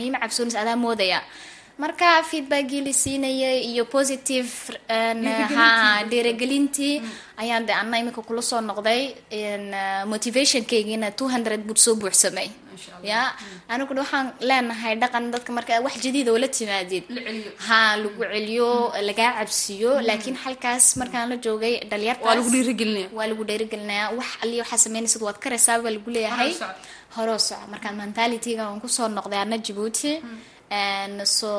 miyma 0.00 0.18
cabsoonaysa 0.24 0.60
adaa 0.64 0.76
moodaya 0.76 1.20
marka 1.78 2.22
feedbackii 2.30 2.80
la 2.86 2.92
siinayay 2.92 3.58
iyo 3.72 3.84
positive 3.84 4.50
een, 4.88 5.24
ha 5.56 6.04
dhiirigelintii 6.10 7.02
ayaan 7.42 7.66
de 7.66 7.72
anna 7.72 7.98
imika 7.98 8.22
kula 8.22 8.42
soo 8.42 8.60
noqday 8.60 9.02
uh, 9.38 10.04
motivationkaygiina 10.12 11.10
two 11.18 11.28
hundred 11.28 11.60
bud 11.66 11.76
soo 11.76 11.94
buuxsamay. 12.00 12.48
Ya 13.02 13.20
aniguna 13.68 14.00
waxaan 14.04 14.26
leenahay 14.48 14.94
dhaqan 15.02 15.30
dadka 15.34 15.52
marka 15.52 15.80
wax 15.84 15.94
jadiida 16.04 16.32
oo 16.32 16.38
la 16.38 16.48
timaadid. 16.48 17.04
Ha 17.68 17.96
lagu 18.02 18.22
celiyo 18.32 18.70
lagaa 19.08 19.32
cabsiyo 19.38 20.00
laakiin 20.08 20.36
halkaas 20.44 20.96
markaan 21.00 21.28
la 21.30 21.36
joogay 21.44 21.74
dhalinyartaas 21.90 22.26
waa 23.16 23.26
lagu 23.28 23.44
dhiirigelinaya. 23.48 24.10
wax 24.18 24.28
aliya 24.42 24.62
waxaa 24.64 24.78
sameynaysid 24.86 25.22
waad 25.26 25.38
karaysaa 25.44 25.78
baa 25.84 25.90
lagu 25.96 26.10
leeyahay. 26.16 26.52
Horoo 27.16 27.38
soco 27.38 27.64
markaan 27.72 27.96
mentalityga 28.02 28.64
ku 28.82 28.88
soo 28.88 29.08
noqday 29.08 29.40
ana 29.44 29.56
jabuuti 29.66 30.12
And 30.16 30.55
so 31.24 31.50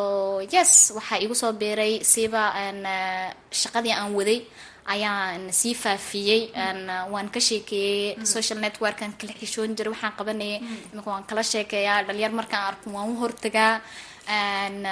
yes 0.54 0.92
waxaa 0.96 1.20
igu 1.26 1.36
soo 1.36 1.52
biiray 1.62 2.04
siiba 2.04 2.44
uh, 2.52 3.30
shaqadii 3.62 3.94
aan 3.96 4.14
waday. 4.16 4.42
Ayaan 4.88 5.52
sii 5.52 5.76
faafiyey 5.76 6.42
uh, 6.56 7.12
waan 7.12 7.28
ka 7.30 7.40
sheekeeyey 7.40 8.16
social 8.26 8.60
networkan 8.60 9.12
kala 9.20 9.34
xishoon 9.40 9.76
jiray 9.76 9.92
waxaan 9.96 10.14
qabanayay. 10.20 10.60
Imika 10.94 11.10
waan 11.12 11.24
kala 11.30 11.44
sheekeeyaa 11.44 12.04
dhalinyar 12.08 12.32
markaan 12.40 12.64
arko 12.70 12.88
waan 12.96 13.10
u 13.12 13.16
hortagaa. 13.24 13.82
Um, 14.28 14.84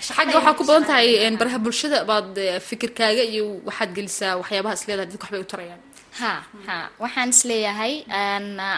xagga 0.00 0.36
waxaa 0.38 0.56
ku 0.58 0.64
badan 0.68 0.84
tahay 0.88 1.08
baraha 1.40 1.58
bulshada 1.64 1.98
baad 2.10 2.32
eh, 2.38 2.60
fikirkaaga 2.68 3.22
iyo 3.32 3.44
waxaad 3.68 3.90
gelisaa 3.96 4.36
waxyaabaha 4.40 4.74
is 4.78 4.84
leedahay 4.88 5.08
dadka 5.12 5.24
waxbay 5.24 5.40
u 5.44 5.50
tarayaan. 5.52 5.80
Ha 6.20 6.32
ha. 6.66 6.76
Waxaan 7.02 7.28
is 7.34 7.40
leeyahay 7.50 7.94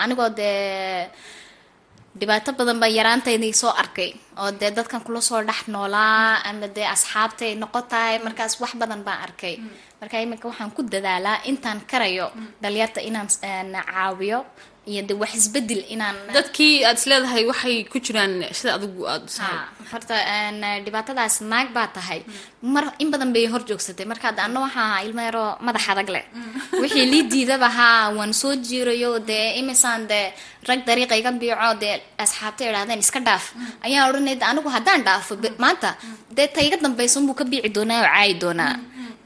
anigoo 0.05 0.31
dee 0.39 1.07
dhibaato 2.18 2.50
badan 2.59 2.79
baa 2.83 2.90
yaraantaydii 2.98 3.53
soo 3.62 3.72
arkay 3.83 4.11
oo 4.40 4.50
dee 4.61 4.70
dadkan 4.77 5.03
kula 5.07 5.20
soo 5.20 5.40
dhex 5.48 5.61
noolaa 5.74 6.42
ama 6.48 6.66
dee 6.77 6.87
asxaabtay 6.94 7.53
noqon 7.62 7.85
tahay 7.90 8.18
markaas 8.27 8.61
wax 8.61 8.72
badan 8.81 9.03
baan 9.07 9.20
arkay. 9.27 9.55
Marka 10.00 10.16
iminka 10.24 10.46
waxaan 10.50 10.70
ku 10.77 10.83
dadaalaa 10.94 11.38
intaan 11.50 11.81
karayo 11.90 12.27
dhalinyarta 12.62 13.00
inaan 13.09 13.29
een, 13.42 13.70
caawiyo 13.90 14.38
iyo 14.90 15.03
de 15.09 15.14
wax 15.20 15.33
isbeddel 15.40 15.83
inaan 15.94 16.16
dadkii 16.37 16.75
aad 16.88 16.97
is 17.01 17.07
leedahay 17.11 17.44
waxay 17.51 17.77
ku 17.92 17.97
jiraan 18.07 18.33
sida 18.59 18.70
adigu 18.79 19.03
aad 19.14 19.25
ha 19.44 19.51
horta 19.92 20.16
dhibaatadaas 20.85 21.37
naag 21.53 21.68
baa 21.77 21.88
tahay. 21.97 22.20
Mar 22.75 22.85
in 23.03 23.09
badan 23.12 23.31
bay 23.37 23.47
hor 23.53 23.62
joogsatay. 23.68 24.07
Marka 24.12 24.33
de 24.37 24.40
anna 24.47 24.59
waxaa 24.64 24.85
ahaa 24.88 25.05
ilmo 25.07 25.23
yaroo 25.29 25.51
madax 25.66 25.85
adag 25.92 26.09
leh. 26.14 26.25
Wixii 26.83 27.07
lii 27.12 27.25
diidaba 27.33 27.68
haa 27.79 28.03
waan 28.16 28.33
soo 28.40 28.55
jiirayo 28.66 29.11
dee 29.31 29.47
imisaan 29.61 30.03
dee 30.11 30.27
rag 30.68 30.81
dariiqa 30.88 31.14
iga 31.20 31.31
biico 31.42 31.70
dee 31.83 31.94
asxaabta 32.25 32.62
idhahdeen 32.70 33.01
iska 33.05 33.20
dhaaf. 33.29 33.44
Ayaan 33.85 34.05
odhanay 34.11 34.37
de 34.40 34.44
anigu 34.51 34.68
haddaan 34.77 35.01
dhaafo 35.09 35.33
be- 35.42 35.57
maanta 35.64 35.90
dee 36.37 36.49
ta 36.55 36.61
iga 36.66 36.77
dambaysa 36.85 37.16
unbuu 37.20 37.37
ka 37.40 37.44
biici 37.51 37.70
doonaa 37.77 38.01
oo 38.03 38.09
caayi 38.14 38.35
doonaa. 38.42 38.75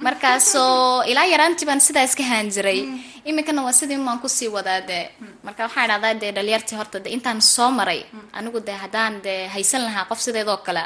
Markaasoo 0.07 1.03
ilaa 1.11 1.27
yaraantii 1.35 1.67
baan 1.71 1.81
sidaa 1.87 2.05
iska 2.09 2.23
haan 2.31 2.49
jiray. 2.55 2.81
Iminkana 3.29 3.61
waa 3.67 3.73
sidii 3.79 3.99
maan 4.07 4.19
ku 4.23 4.29
sii 4.37 4.49
wadaa 4.57 4.81
dee 4.91 5.05
marka 5.49 5.63
waxaa 5.67 5.85
idhahdaa 5.89 6.15
dee 6.23 6.33
dhalinyartii 6.37 6.77
horta 6.81 6.99
de 7.05 7.09
intaan 7.17 7.41
soo 7.55 7.71
maray 7.79 8.01
anigu 8.39 8.59
dee 8.69 8.77
haddaan 8.85 9.15
dee 9.27 9.41
haysan 9.55 9.83
lahaa 9.87 10.05
qof 10.11 10.21
sideedoo 10.27 10.57
kale. 10.67 10.83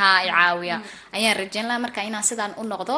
Ha 0.00 0.08
icaawiya 0.28 0.76
ayaan 1.16 1.36
rajayn 1.40 1.66
lahaa 1.68 1.82
marka 1.86 2.00
inaan 2.08 2.24
sidaan 2.30 2.52
u 2.60 2.62
noqdo. 2.72 2.96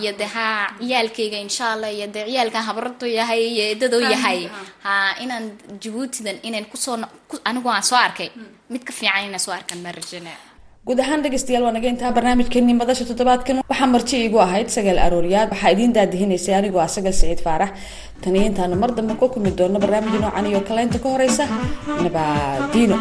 Iyo 0.00 0.12
de 0.20 0.26
ha 0.34 0.46
ciyaalkayga 0.80 1.38
insha 1.46 1.66
allah 1.74 1.90
iyo 1.96 2.06
dee 2.14 2.24
ciyaalkan 2.30 2.62
habaradu 2.68 3.06
yahay 3.18 3.42
iyo 3.54 3.62
eedadoo 3.70 4.02
yahay. 4.14 4.40
ha 4.86 4.92
inaan 5.24 5.44
jabuutidan 5.82 6.38
inayn 6.48 6.66
ku 6.72 6.76
soo 6.84 6.96
anigu 7.48 7.68
aan 7.76 7.82
soo 7.90 7.98
arkay. 8.06 8.28
Mid 8.72 8.82
ka 8.88 8.92
fiican 8.98 9.24
inaan 9.28 9.40
soo 9.46 9.52
arkaan 9.58 9.80
maan 9.84 9.94
rajaynaya 10.00 10.38
guud 10.88 11.00
ahaan 11.04 11.22
dhegeystayaal 11.24 11.64
waa 11.66 11.74
naga 11.76 11.88
intaa 11.92 12.12
barnaamijkeenii 12.16 12.76
madasha 12.80 13.04
toddobaadkan. 13.10 13.60
Waxaa 13.70 13.88
marti 13.94 14.14
iigu 14.22 14.38
ahayd 14.46 14.68
sagaal 14.76 14.98
arooryaad 15.06 15.48
waxaa 15.54 15.72
idiin 15.76 15.94
daadihinaysay 15.96 16.54
anigoo 16.60 16.82
ah 16.86 16.90
sagal 16.96 17.14
siciid 17.20 17.40
faarax. 17.46 17.70
Tan 18.22 18.36
iyo 18.36 18.44
intaanu 18.50 18.76
mar 18.82 18.90
dambe 18.98 19.14
ku 19.20 19.26
kulmi 19.34 19.50
doono 19.58 19.78
barnaamij 19.84 20.16
noocan 20.24 20.46
iyo 20.50 20.60
kaleynta 20.68 20.98
ka 21.02 21.08
horeysa 21.14 21.44
nabaadiino 22.04 22.96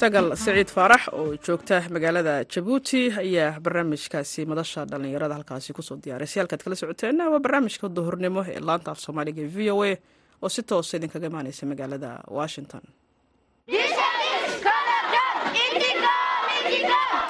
sagal 0.00 0.26
siciid 0.42 0.68
faarax 0.76 1.02
oo 1.18 1.34
joogta 1.46 1.76
magaalada 1.94 2.34
jabuuti 2.52 3.00
ayaa 3.22 3.60
barnaamijkaasi 3.64 4.40
madasha 4.50 4.84
dhallinyarada 4.90 5.34
halkaasi 5.38 5.72
ku 5.72 5.82
soo 5.82 5.96
diyaaray. 6.04 6.26
Si 6.26 6.38
halkaad 6.40 6.62
kala 6.64 6.76
socoteen 6.76 7.16
waa 7.32 7.40
barnaamijka 7.44 7.88
duhurnimo 7.96 8.44
ee 8.52 8.60
laanta 8.60 8.90
af 8.90 8.98
soomaaliga 9.00 9.42
v 9.54 9.70
o 9.72 9.82
a 9.84 9.96
oo 10.42 10.48
si 10.48 10.62
toosa 10.62 10.96
idinkaga 10.96 11.26
imaaneysa 11.30 11.62
magaalada 11.70 12.10
washington. 12.38 12.82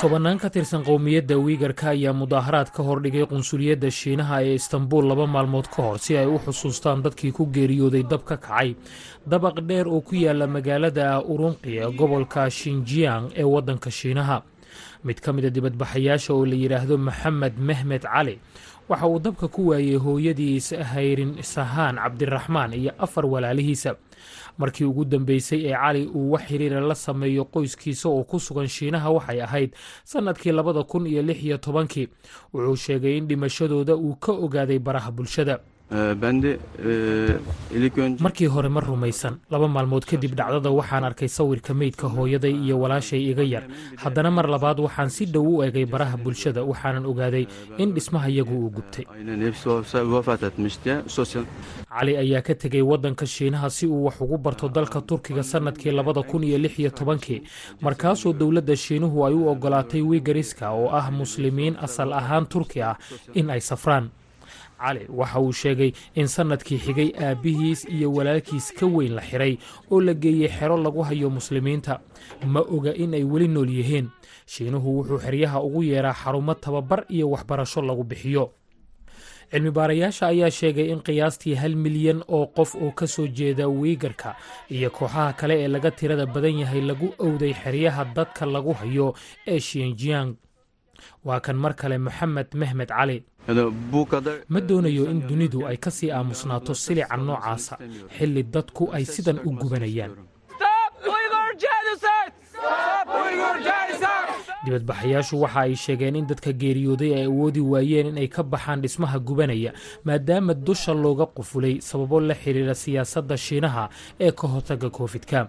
Tobannaan 0.01 0.38
ka 0.38 0.51
tirsan 0.53 0.85
qowmiyadda 0.85 1.37
wiigarka 1.40 1.88
ayaa 1.97 2.12
mudaaharaad 2.12 2.69
ka 2.77 2.83
hordhigay 2.88 3.25
qunsuliyadda 3.33 3.88
shiinaha 3.90 4.37
ee 4.45 4.55
istanbuul 4.61 5.07
laba 5.11 5.27
maalmood 5.27 5.69
ka 5.75 5.81
hor 5.87 5.99
si 5.99 6.12
ay 6.21 6.27
u 6.29 6.37
xusuustaan 6.45 7.01
dadkii 7.05 7.33
ku 7.33 7.47
geeriyooday 7.55 8.03
dab 8.05 8.23
ka 8.29 8.37
kacay. 8.37 8.77
Dabaq 9.27 9.57
dheer 9.69 9.88
oo 9.88 10.01
ku 10.05 10.14
yaalla 10.14 10.47
magaalada 10.47 11.07
urunqi 11.25 11.81
ee 11.81 11.88
gobolka 11.97 12.45
shinjiyang 12.51 13.33
ee 13.40 13.45
waddanka 13.55 13.90
shiinaha. 13.90 14.42
Mid 15.05 15.19
ka 15.25 15.33
mida 15.33 15.49
dibadbaxayaasha 15.51 16.35
oo 16.37 16.45
la 16.45 16.57
yidhaahdo 16.62 16.99
maxamed 16.99 17.55
mehmed 17.59 18.03
cali 18.05 18.37
waxa 18.88 19.07
uu 19.07 19.18
dabka 19.18 19.49
ku 19.49 19.68
waayey 19.68 19.96
hooyadiis 19.99 20.70
hayrin 20.92 21.42
sahaan 21.42 21.96
cabdiraxmaan 21.96 22.72
iyo 22.72 22.92
afar 22.99 23.27
walaalihiisa. 23.27 23.96
Markii 24.59 24.85
ugu 24.85 25.05
dambeysay 25.05 25.66
ee 25.66 25.75
cali 25.77 26.07
uu 26.07 26.31
wax 26.33 26.42
xiriira 26.49 26.81
la 26.81 26.94
sameeyo 26.94 27.44
qoyskiisa 27.44 28.09
oo 28.09 28.25
ku 28.25 28.40
sugan 28.40 28.68
shiinaha 28.68 29.11
waxay 29.11 29.42
ahayd 29.42 29.70
sannadkii 30.05 30.53
labada 30.53 30.83
kun 30.85 31.07
iyo 31.07 31.22
lix 31.22 31.42
iyo 31.42 31.59
tobankii. 31.59 32.09
Wuxuu 32.55 32.77
sheegay 32.77 33.16
in 33.18 33.27
dhimashadooda 33.29 33.96
uu 33.96 34.14
ka 34.16 34.33
ogaaday 34.33 34.79
baraha 34.79 35.11
bulshada 35.12 35.59
markii 38.20 38.46
hore 38.46 38.68
ma 38.68 38.81
rumaysan. 38.81 39.38
Laba 39.51 39.68
maalmood 39.68 40.05
kadib 40.05 40.35
dhacdada 40.35 40.70
waxaan 40.70 41.05
arkay 41.05 41.29
sawirka 41.29 41.75
meydka 41.75 42.09
hooyaday 42.09 42.51
iyo 42.53 42.79
walaashay 42.81 43.31
iga 43.31 43.42
yar. 43.42 43.64
Haddana 43.96 44.31
mar 44.31 44.46
labaad 44.49 44.81
waxaan 44.81 45.11
si 45.11 45.25
dhow 45.27 45.46
u 45.46 45.62
egay 45.62 45.87
baraha 45.87 46.16
bulshada 46.16 46.64
waxaanan 46.64 47.07
ogaaday 47.07 47.46
in 47.79 47.92
dhismahayagu 47.94 48.55
uu 48.55 48.70
gubtay. 48.70 49.05
Cali 51.96 52.16
ayaa 52.16 52.42
ka 52.42 52.55
tegay 52.55 52.83
waddanka 52.83 53.27
shiinaha 53.27 53.70
si 53.70 53.87
uu 53.87 54.05
wax 54.05 54.20
ugu 54.20 54.38
barto 54.38 54.68
dalka 54.68 55.01
turkiga 55.01 55.42
sannadkii 55.42 55.90
labada 55.90 56.22
kun 56.22 56.42
iyo 56.44 56.59
lix 56.59 56.79
iyo 56.79 56.90
tobankii. 56.90 57.42
Markaasoo 57.81 58.33
dowladda 58.33 58.77
shiinuhu 58.77 59.27
ay 59.27 59.35
u 59.35 59.49
ogolaatay 59.49 60.03
wigariska 60.03 60.70
oo 60.70 60.88
ah 60.90 61.11
muslimiin 61.11 61.77
asal 61.81 62.12
ahaan 62.12 62.46
turki 62.46 62.83
ah 62.83 62.96
in 63.35 63.51
ay 63.51 63.61
safraan 63.61 64.11
cali 64.80 65.06
waxa 65.08 65.40
uu 65.40 65.52
sheegay 65.52 65.92
in 66.14 66.26
sannadkii 66.28 66.78
xigay 66.78 67.10
aabbihiis 67.26 67.84
iyo 67.88 68.12
walaalkiis 68.12 68.72
ka 68.78 68.86
weyn 68.86 69.14
la 69.18 69.22
xiray 69.22 69.58
oo 69.90 70.00
la 70.00 70.14
geeyey 70.14 70.48
xero 70.48 70.76
lagu 70.76 71.02
hayo 71.02 71.30
muslimiinta. 71.30 72.00
Ma 72.46 72.60
oga 72.60 72.92
in 72.94 73.14
ay 73.14 73.24
weli 73.24 73.48
nool 73.48 73.68
yihiin. 73.78 74.08
Shiinuhu 74.46 74.88
wuxuu 74.98 75.18
xeryaha 75.24 75.58
ugu 75.62 75.82
yeeraa 75.82 76.12
xarumo 76.14 76.54
tababar 76.54 77.04
iyo 77.08 77.30
waxbarasho 77.30 77.82
lagu 77.82 78.04
bixiyo. 78.04 78.52
Cilmibaarayaasha 79.50 80.26
ayaa 80.26 80.50
sheegay 80.50 80.90
in 80.92 81.00
qiyaastii 81.06 81.54
hal 81.54 81.74
milyan 81.76 82.22
oo 82.28 82.46
qof 82.46 82.74
oo 82.74 82.90
ka 82.90 83.06
soo 83.06 83.26
jeeda 83.26 83.68
wiigarka 83.68 84.34
iyo 84.70 84.90
kooxaha 84.90 85.32
kale 85.32 85.54
ee 85.62 85.68
laga 85.68 85.90
tirada 85.90 86.26
badan 86.26 86.58
yahay 86.58 86.80
lagu 86.80 87.14
owday 87.18 87.54
xeryaha 87.54 88.04
dadka 88.16 88.46
lagu 88.46 88.72
hayo 88.74 89.14
ee 89.46 89.60
shinjiyang 89.60 90.34
waa 91.24 91.40
kan 91.40 91.56
mar 91.56 91.74
kale 91.76 91.98
moxamed 91.98 92.46
mehmed 92.54 92.88
cali 92.88 93.22
ma 94.48 94.61
doonayo 94.68 95.04
in 95.11 95.20
dunidu 95.28 95.66
ay 95.66 95.76
ka 95.76 95.90
sii 95.90 96.11
aamusnaato 96.11 96.74
silica 96.74 97.16
noocaasa 97.16 97.78
xilli 98.18 98.42
dadku 98.42 98.85
ay 98.92 99.04
sidan 99.04 99.38
u 99.46 99.50
gubanayaan. 99.61 100.12
Dibadbaxayaashu 104.64 105.37
waxa 105.42 105.61
ay 105.61 105.74
sheegeen 105.76 106.16
in 106.16 106.26
dadka 106.26 106.50
geeriyooday 106.52 107.12
ay 107.14 107.24
awoodi 107.30 107.61
waayeen 107.61 108.06
in 108.11 108.18
ay 108.18 108.28
ka 108.28 108.42
baxaan 108.42 108.80
dhismaha 108.82 109.18
gubanaya 109.18 109.72
maadaama 110.04 110.54
dusha 110.54 110.94
looga 110.94 111.26
qufulay 111.26 111.78
sababo 111.80 112.20
la 112.20 112.35
xiriira 112.35 112.74
siyaasadda 112.74 113.37
shiinaha 113.37 113.88
ee 114.20 114.32
ka 114.32 114.46
hortaga 114.48 114.90
koofidka 114.90 115.48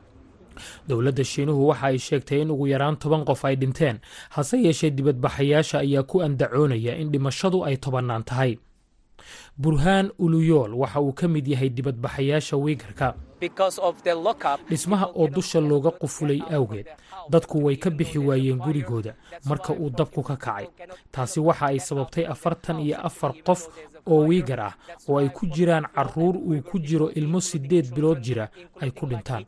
dowladda 0.87 1.23
shiinuhu 1.23 1.67
waxa 1.67 1.87
ay 1.91 1.97
sheegtay 2.07 2.41
in 2.41 2.51
ugu 2.51 2.67
yaraan 2.73 2.95
toban 2.97 3.25
qof 3.29 3.45
ay 3.45 3.55
dhinteen 3.55 3.97
hase 4.35 4.57
yeeshee 4.65 4.91
dibadbaxayaasha 4.97 5.79
ayaa 5.85 6.03
ku 6.03 6.21
andacoonaya 6.27 6.95
in 7.01 7.11
dhimashadu 7.11 7.65
ay 7.65 7.75
tobannaan 7.77 8.23
tahay 8.23 8.57
burhaan 9.57 10.11
uluyool 10.19 10.73
waxa 10.73 10.99
uu 11.01 11.13
ka 11.13 11.27
mid 11.27 11.47
yahay 11.47 11.69
dibadbaxayaasha 11.69 12.57
wiigarka. 12.57 13.15
Dhismaha 14.69 15.05
oo 15.15 15.27
dusha 15.27 15.59
looga 15.61 15.91
qufulay 15.91 16.41
awgeed. 16.51 16.87
dadku 17.29 17.59
way 17.65 17.75
ka 17.75 17.89
bixi 17.89 18.17
waayeen 18.19 18.57
gurigooda 18.57 19.13
marka 19.45 19.73
uu 19.73 19.89
dabku 19.89 20.23
ka 20.23 20.35
kacay. 20.37 20.67
taasi 21.11 21.39
waxa 21.39 21.65
ay 21.65 21.79
sababtay 21.79 22.25
afartan 22.25 22.79
iyo 22.79 22.95
afar 23.07 23.33
qof 23.43 23.67
oo 24.07 24.23
wiigar 24.27 24.59
ah 24.59 24.73
oo 25.09 25.17
ay 25.19 25.27
ku 25.29 25.45
jiraan 25.45 25.85
carruur 25.95 26.35
uu 26.37 26.61
ku 26.63 26.79
jiro 26.79 27.11
ilmo 27.11 27.41
siddeed 27.41 27.91
bilood 27.95 28.23
jira 28.23 28.47
ay 28.81 28.91
ku 28.91 29.05
dhintaan. 29.05 29.43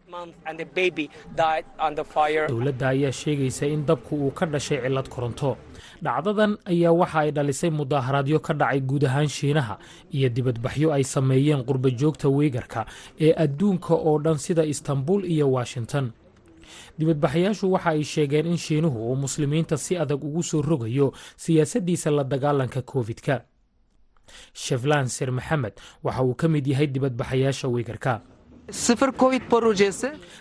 dowladda 2.49 2.87
ayaa 2.89 3.11
sheegaysa 3.11 3.65
in 3.67 3.85
dabku 3.85 4.15
uu 4.15 4.31
ka 4.31 4.45
dhashay 4.45 4.81
cillad 4.83 5.07
koronto 5.09 5.57
dhacdadan 6.05 6.57
ayaa 6.71 6.91
waxa 7.01 7.19
ay 7.23 7.31
dhalisay 7.31 7.69
mudaaharaadyo 7.79 8.39
ka 8.39 8.53
dhacay 8.53 8.79
guud 8.89 9.03
ahaan 9.05 9.27
shiinaha 9.27 9.75
iyo 10.15 10.29
dibadbaxyo 10.29 10.93
ay 10.93 11.03
sameeyeen 11.03 11.63
qurba 11.67 11.89
joogta 11.99 12.27
wiigarka 12.29 12.85
ee 13.19 13.33
adduunka 13.43 13.93
oo 13.93 14.19
dhan 14.19 14.38
sida 14.38 14.63
istanbul 14.65 15.21
iyo 15.25 15.51
washington. 15.51 16.12
Dibadbaxayaashu 16.99 17.65
waxa 17.71 17.89
ay 17.89 18.03
sheegeen 18.03 18.45
in 18.47 18.57
shiinuhu 18.57 18.99
uu 19.12 19.15
muslimiinta 19.15 19.77
si 19.77 19.97
adag 19.97 20.23
ugu 20.23 20.43
soo 20.43 20.62
rogayo 20.62 21.13
siyaasaddiisa 21.38 22.12
la 22.12 22.23
dagaalanka 22.23 22.81
koofidka 22.81 23.35
sheflan 24.53 25.07
sir 25.09 25.31
maxamed 25.31 25.73
waxa 26.03 26.23
uu 26.23 26.35
ka 26.35 26.47
mid 26.47 26.67
yahay 26.67 26.88
dibadbaxayaasha 26.88 27.67
wiigarka 27.67 28.21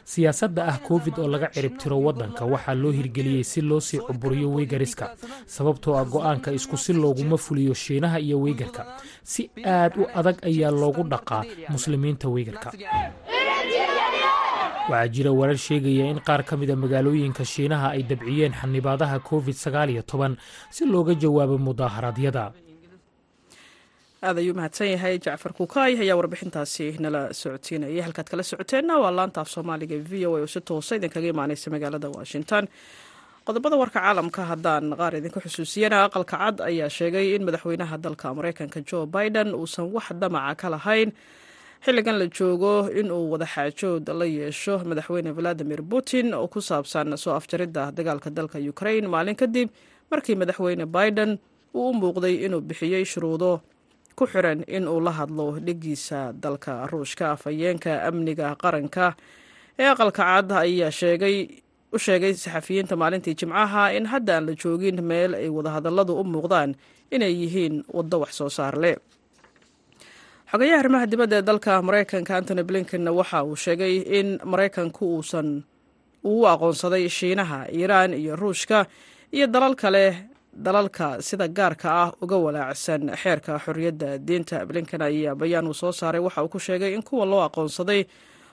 siyaasadda 0.05 0.62
ah 0.73 0.79
covid 0.88 1.14
oo 1.19 1.29
laga 1.29 1.49
ciribtiro 1.55 1.97
waddanka 2.07 2.45
waxaa 2.45 2.75
loo 2.75 2.93
hirgeliyey 2.93 3.45
si 3.45 3.61
loo 3.61 3.81
sii 3.81 3.99
cuburiyo 4.07 4.49
wiigariska 4.57 5.07
sababtoo 5.47 5.95
ah 6.01 6.05
go'aanka 6.05 6.53
isku 6.53 6.77
si 6.77 6.93
looguma 6.93 7.37
fuliyo 7.37 7.75
shiinaha 7.75 8.19
iyo 8.21 8.41
wiigarka 8.41 8.83
si 9.23 9.51
aad 9.64 9.93
u 10.01 10.05
adag 10.14 10.37
ayaa 10.51 10.71
loogu 10.71 11.03
dhaqaa 11.12 11.43
muslimiinta 11.69 12.29
wiigarka 12.29 12.73
waxaa 14.88 15.09
jira 15.14 15.31
warar 15.33 15.57
sheegaya 15.67 16.05
in 16.12 16.21
qaar 16.27 16.43
ka 16.49 16.57
mida 16.57 16.77
magaalooyinka 16.77 17.45
shiinaha 17.45 17.88
ay 17.97 18.03
dabciyeen 18.03 18.53
xanibaadaha 18.61 19.19
covid 19.21 19.55
si 20.71 20.83
looga 20.93 21.14
jawaabo 21.14 21.59
mudaaharaadyada 21.59 22.45
aad 24.27 24.39
ayuu 24.43 24.55
mahadsan 24.59 24.89
yahay 24.95 25.15
jacfar 25.25 25.53
kukaay 25.59 25.93
ayaa 26.05 26.17
warbixintaasi 26.21 26.87
nala 27.05 27.21
socodsiinayay 27.41 28.01
halkaad 28.07 28.29
kala 28.33 28.43
socoteenna 28.51 28.95
waa 29.03 29.13
laanta 29.19 29.41
af 29.45 29.49
soomaaliga 29.55 29.97
v 30.11 30.27
o 30.27 30.37
a 30.37 30.41
oo 30.43 30.47
si 30.55 30.61
toosa 30.69 30.93
idinkaga 30.99 31.29
imaaneysa 31.35 31.71
magaalada 31.75 32.09
washington. 32.19 32.65
Qodobada 33.47 33.77
warka 33.83 34.01
caalamka 34.03 34.43
haddaan 34.51 34.87
qaar 35.01 35.13
idinka 35.21 35.39
xusuusiyana 35.45 35.97
aqalka 36.07 36.37
cad 36.43 36.57
ayaa 36.71 36.91
sheegay 36.97 37.27
in 37.37 37.43
madaxweynaha 37.47 37.97
dalka 38.05 38.27
mareykanka 38.39 38.79
jo 38.91 38.99
biden 39.15 39.49
uusan 39.61 39.87
wax 39.95 40.07
damaca 40.23 40.55
ka 40.61 40.67
lahayn. 40.75 41.11
Xilligan 41.85 42.17
la 42.21 42.27
joogo 42.37 42.75
inuu 43.01 43.25
wadaxaajood 43.33 44.07
la 44.21 44.27
yeesho 44.39 44.75
madaxweyne 44.91 45.31
valadimir 45.39 45.81
putin 45.91 46.35
oo 46.35 46.47
ku 46.55 46.59
saabsan 46.69 47.15
soo 47.23 47.35
afjaridda 47.39 47.85
dagaalka 47.97 48.31
dalka 48.39 48.59
ukrain 48.73 49.07
maalin 49.15 49.37
kadib 49.43 49.69
markii 50.11 50.35
madaxweyne 50.43 50.85
biden 50.97 51.31
uu 51.75 51.89
u 51.91 51.95
muuqday 52.01 52.35
inuu 52.47 52.61
bixiyey 52.69 53.05
shuruudo 53.13 53.53
ku 54.19 54.25
xiran 54.33 54.61
in 54.77 54.85
uu 54.93 55.01
la 55.07 55.13
hadlo 55.19 55.47
dhigiisa 55.67 56.21
dalka 56.43 56.73
ruushka 56.91 57.25
afhayeenka 57.35 57.93
amniga 58.09 58.49
qaranka. 58.63 59.07
Ee 59.79 59.87
aqalka 59.95 60.23
cad 60.29 60.49
ayaa 60.65 60.91
sheegay 61.01 61.37
u 61.95 61.99
sheegay 62.05 62.33
saxafiyiinta 62.43 62.95
maalintii 63.03 63.35
jimcaha 63.41 63.85
in 63.97 64.05
hadda 64.13 64.33
aan 64.37 64.45
la 64.49 64.53
joogin 64.63 64.99
meel 65.11 65.33
ay 65.41 65.49
wadahadalladu 65.57 66.13
u 66.21 66.25
muuqdaan 66.33 66.71
inay 67.15 67.33
yihiin 67.43 67.77
waddo 67.97 68.17
wax 68.23 68.33
soo 68.41 68.51
saar 68.57 68.75
leh. 68.83 68.97
Xogayaha 70.51 70.81
arrimaha 70.81 71.07
dibadda 71.13 71.37
ee 71.39 71.43
dalka 71.49 71.73
maraykanka 71.87 72.33
antony 72.39 72.63
blinken 72.69 73.05
waxa 73.19 73.39
uu 73.49 73.57
sheegay 73.65 73.95
in 74.19 74.29
maraykanku 74.51 75.05
uusan 75.17 75.49
uu 76.31 76.43
aqoonsaday 76.53 77.05
shiinaha 77.19 77.59
iiraan 77.79 78.13
iyo 78.23 78.35
ruushka 78.43 78.79
iyo 79.37 79.47
dalal 79.55 79.75
kale 79.83 80.05
dalalka 80.53 81.23
sida 81.23 81.49
gaarka 81.49 81.89
ah 81.91 82.11
uga 82.23 82.37
walaacsan 82.37 83.11
xeerka 83.17 83.59
xorriyadda. 83.59 84.19
Diinta 84.19 84.67
blinken 84.67 85.03
ayaa 85.03 85.35
bayaan 85.35 85.67
uu 85.69 85.75
soo 85.75 85.93
saaray 85.93 86.21
waxa 86.21 86.43
uu 86.45 86.49
ku 86.49 86.59
sheegay 86.59 86.95
in 86.95 87.03
kuwa 87.03 87.27
loo 87.27 87.43
aqoonsaday 87.47 88.05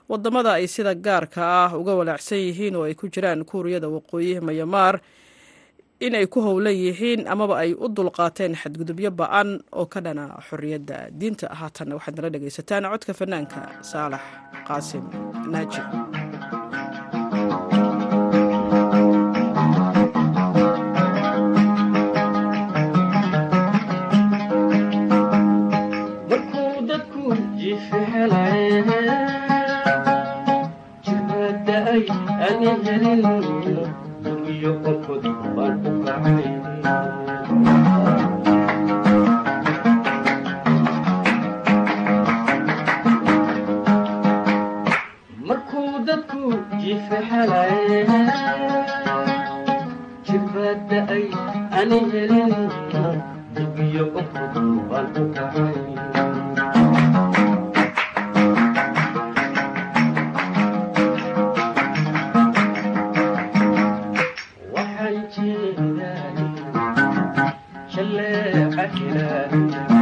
waddamada 0.10 0.54
ay 0.60 0.68
sida 0.68 0.94
gaarka 0.96 1.42
ah 1.42 1.72
uga 1.78 1.96
walaacsan 1.96 2.38
yihiin 2.38 2.76
oo 2.76 2.84
ay 2.86 2.94
ku 2.94 3.08
jiraan 3.10 3.42
kuuriyada 3.46 3.90
waqooyi 3.90 4.40
mayamaar 4.40 5.02
inay 6.00 6.28
ku 6.28 6.42
howlan 6.46 6.76
yihiin 6.76 7.26
amaba 7.28 7.58
ay 7.64 7.74
u 7.74 7.88
dulqaateen 7.90 8.54
xadgudubyo 8.54 9.10
ba'an 9.12 9.64
oo 9.74 9.86
ka 9.90 10.02
dhana 10.02 10.36
xorriyadda. 10.50 11.10
Diinta 11.10 11.48
haatanna 11.50 11.96
waxaad 11.98 12.16
nala 12.22 12.30
dhegaysataan 12.30 12.84
codka 12.92 13.14
fanaanka 13.18 13.82
saalax 13.82 14.22
qaasim 14.68 15.04
naaji 15.50 15.82
Yeah. 69.36 69.95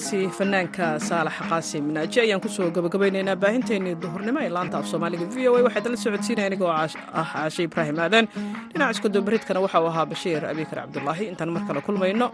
heestaasi 0.00 0.28
fanaanka 0.38 0.86
saalax 1.08 1.36
qaasim 1.50 1.84
naaji 1.94 2.18
ayaan 2.24 2.40
ku 2.40 2.48
soo 2.48 2.70
gabagabaynaynaa 2.76 3.36
baahinteenii 3.42 3.94
duhurnimo 4.02 4.40
ee 4.44 4.48
laanta 4.56 4.78
af 4.78 4.86
soomaaliga. 4.90 5.24
V 5.34 5.48
o 5.48 5.56
a 5.56 5.62
waxaad 5.66 5.86
la 5.92 5.96
socodsiinaya 6.04 6.46
anigoo 6.50 6.68
ah 6.68 6.88
caashe 7.32 7.62
ibraahim 7.68 7.98
aadan 8.04 8.24
dhinaca 8.72 9.20
waxa 9.36 9.60
waxauu 9.64 9.86
ahaa 9.92 10.06
bashiir 10.12 10.42
abikar 10.52 10.78
cabdulaahi. 10.82 11.24
Intaan 11.32 11.50
mar 11.54 11.62
kale 11.68 11.80
kulmayno 11.86 12.26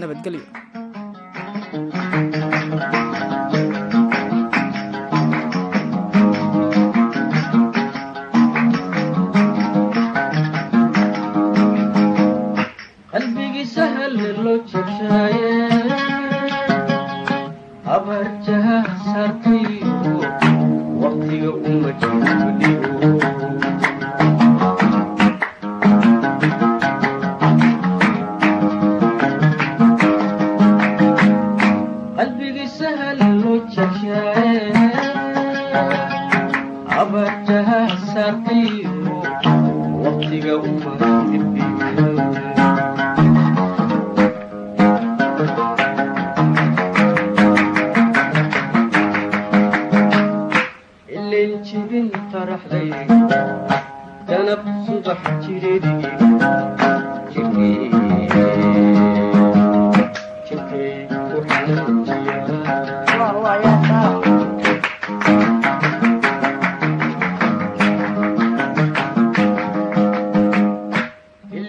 nabadgelyo. 0.00 0.44
Georgia. 18.20 18.59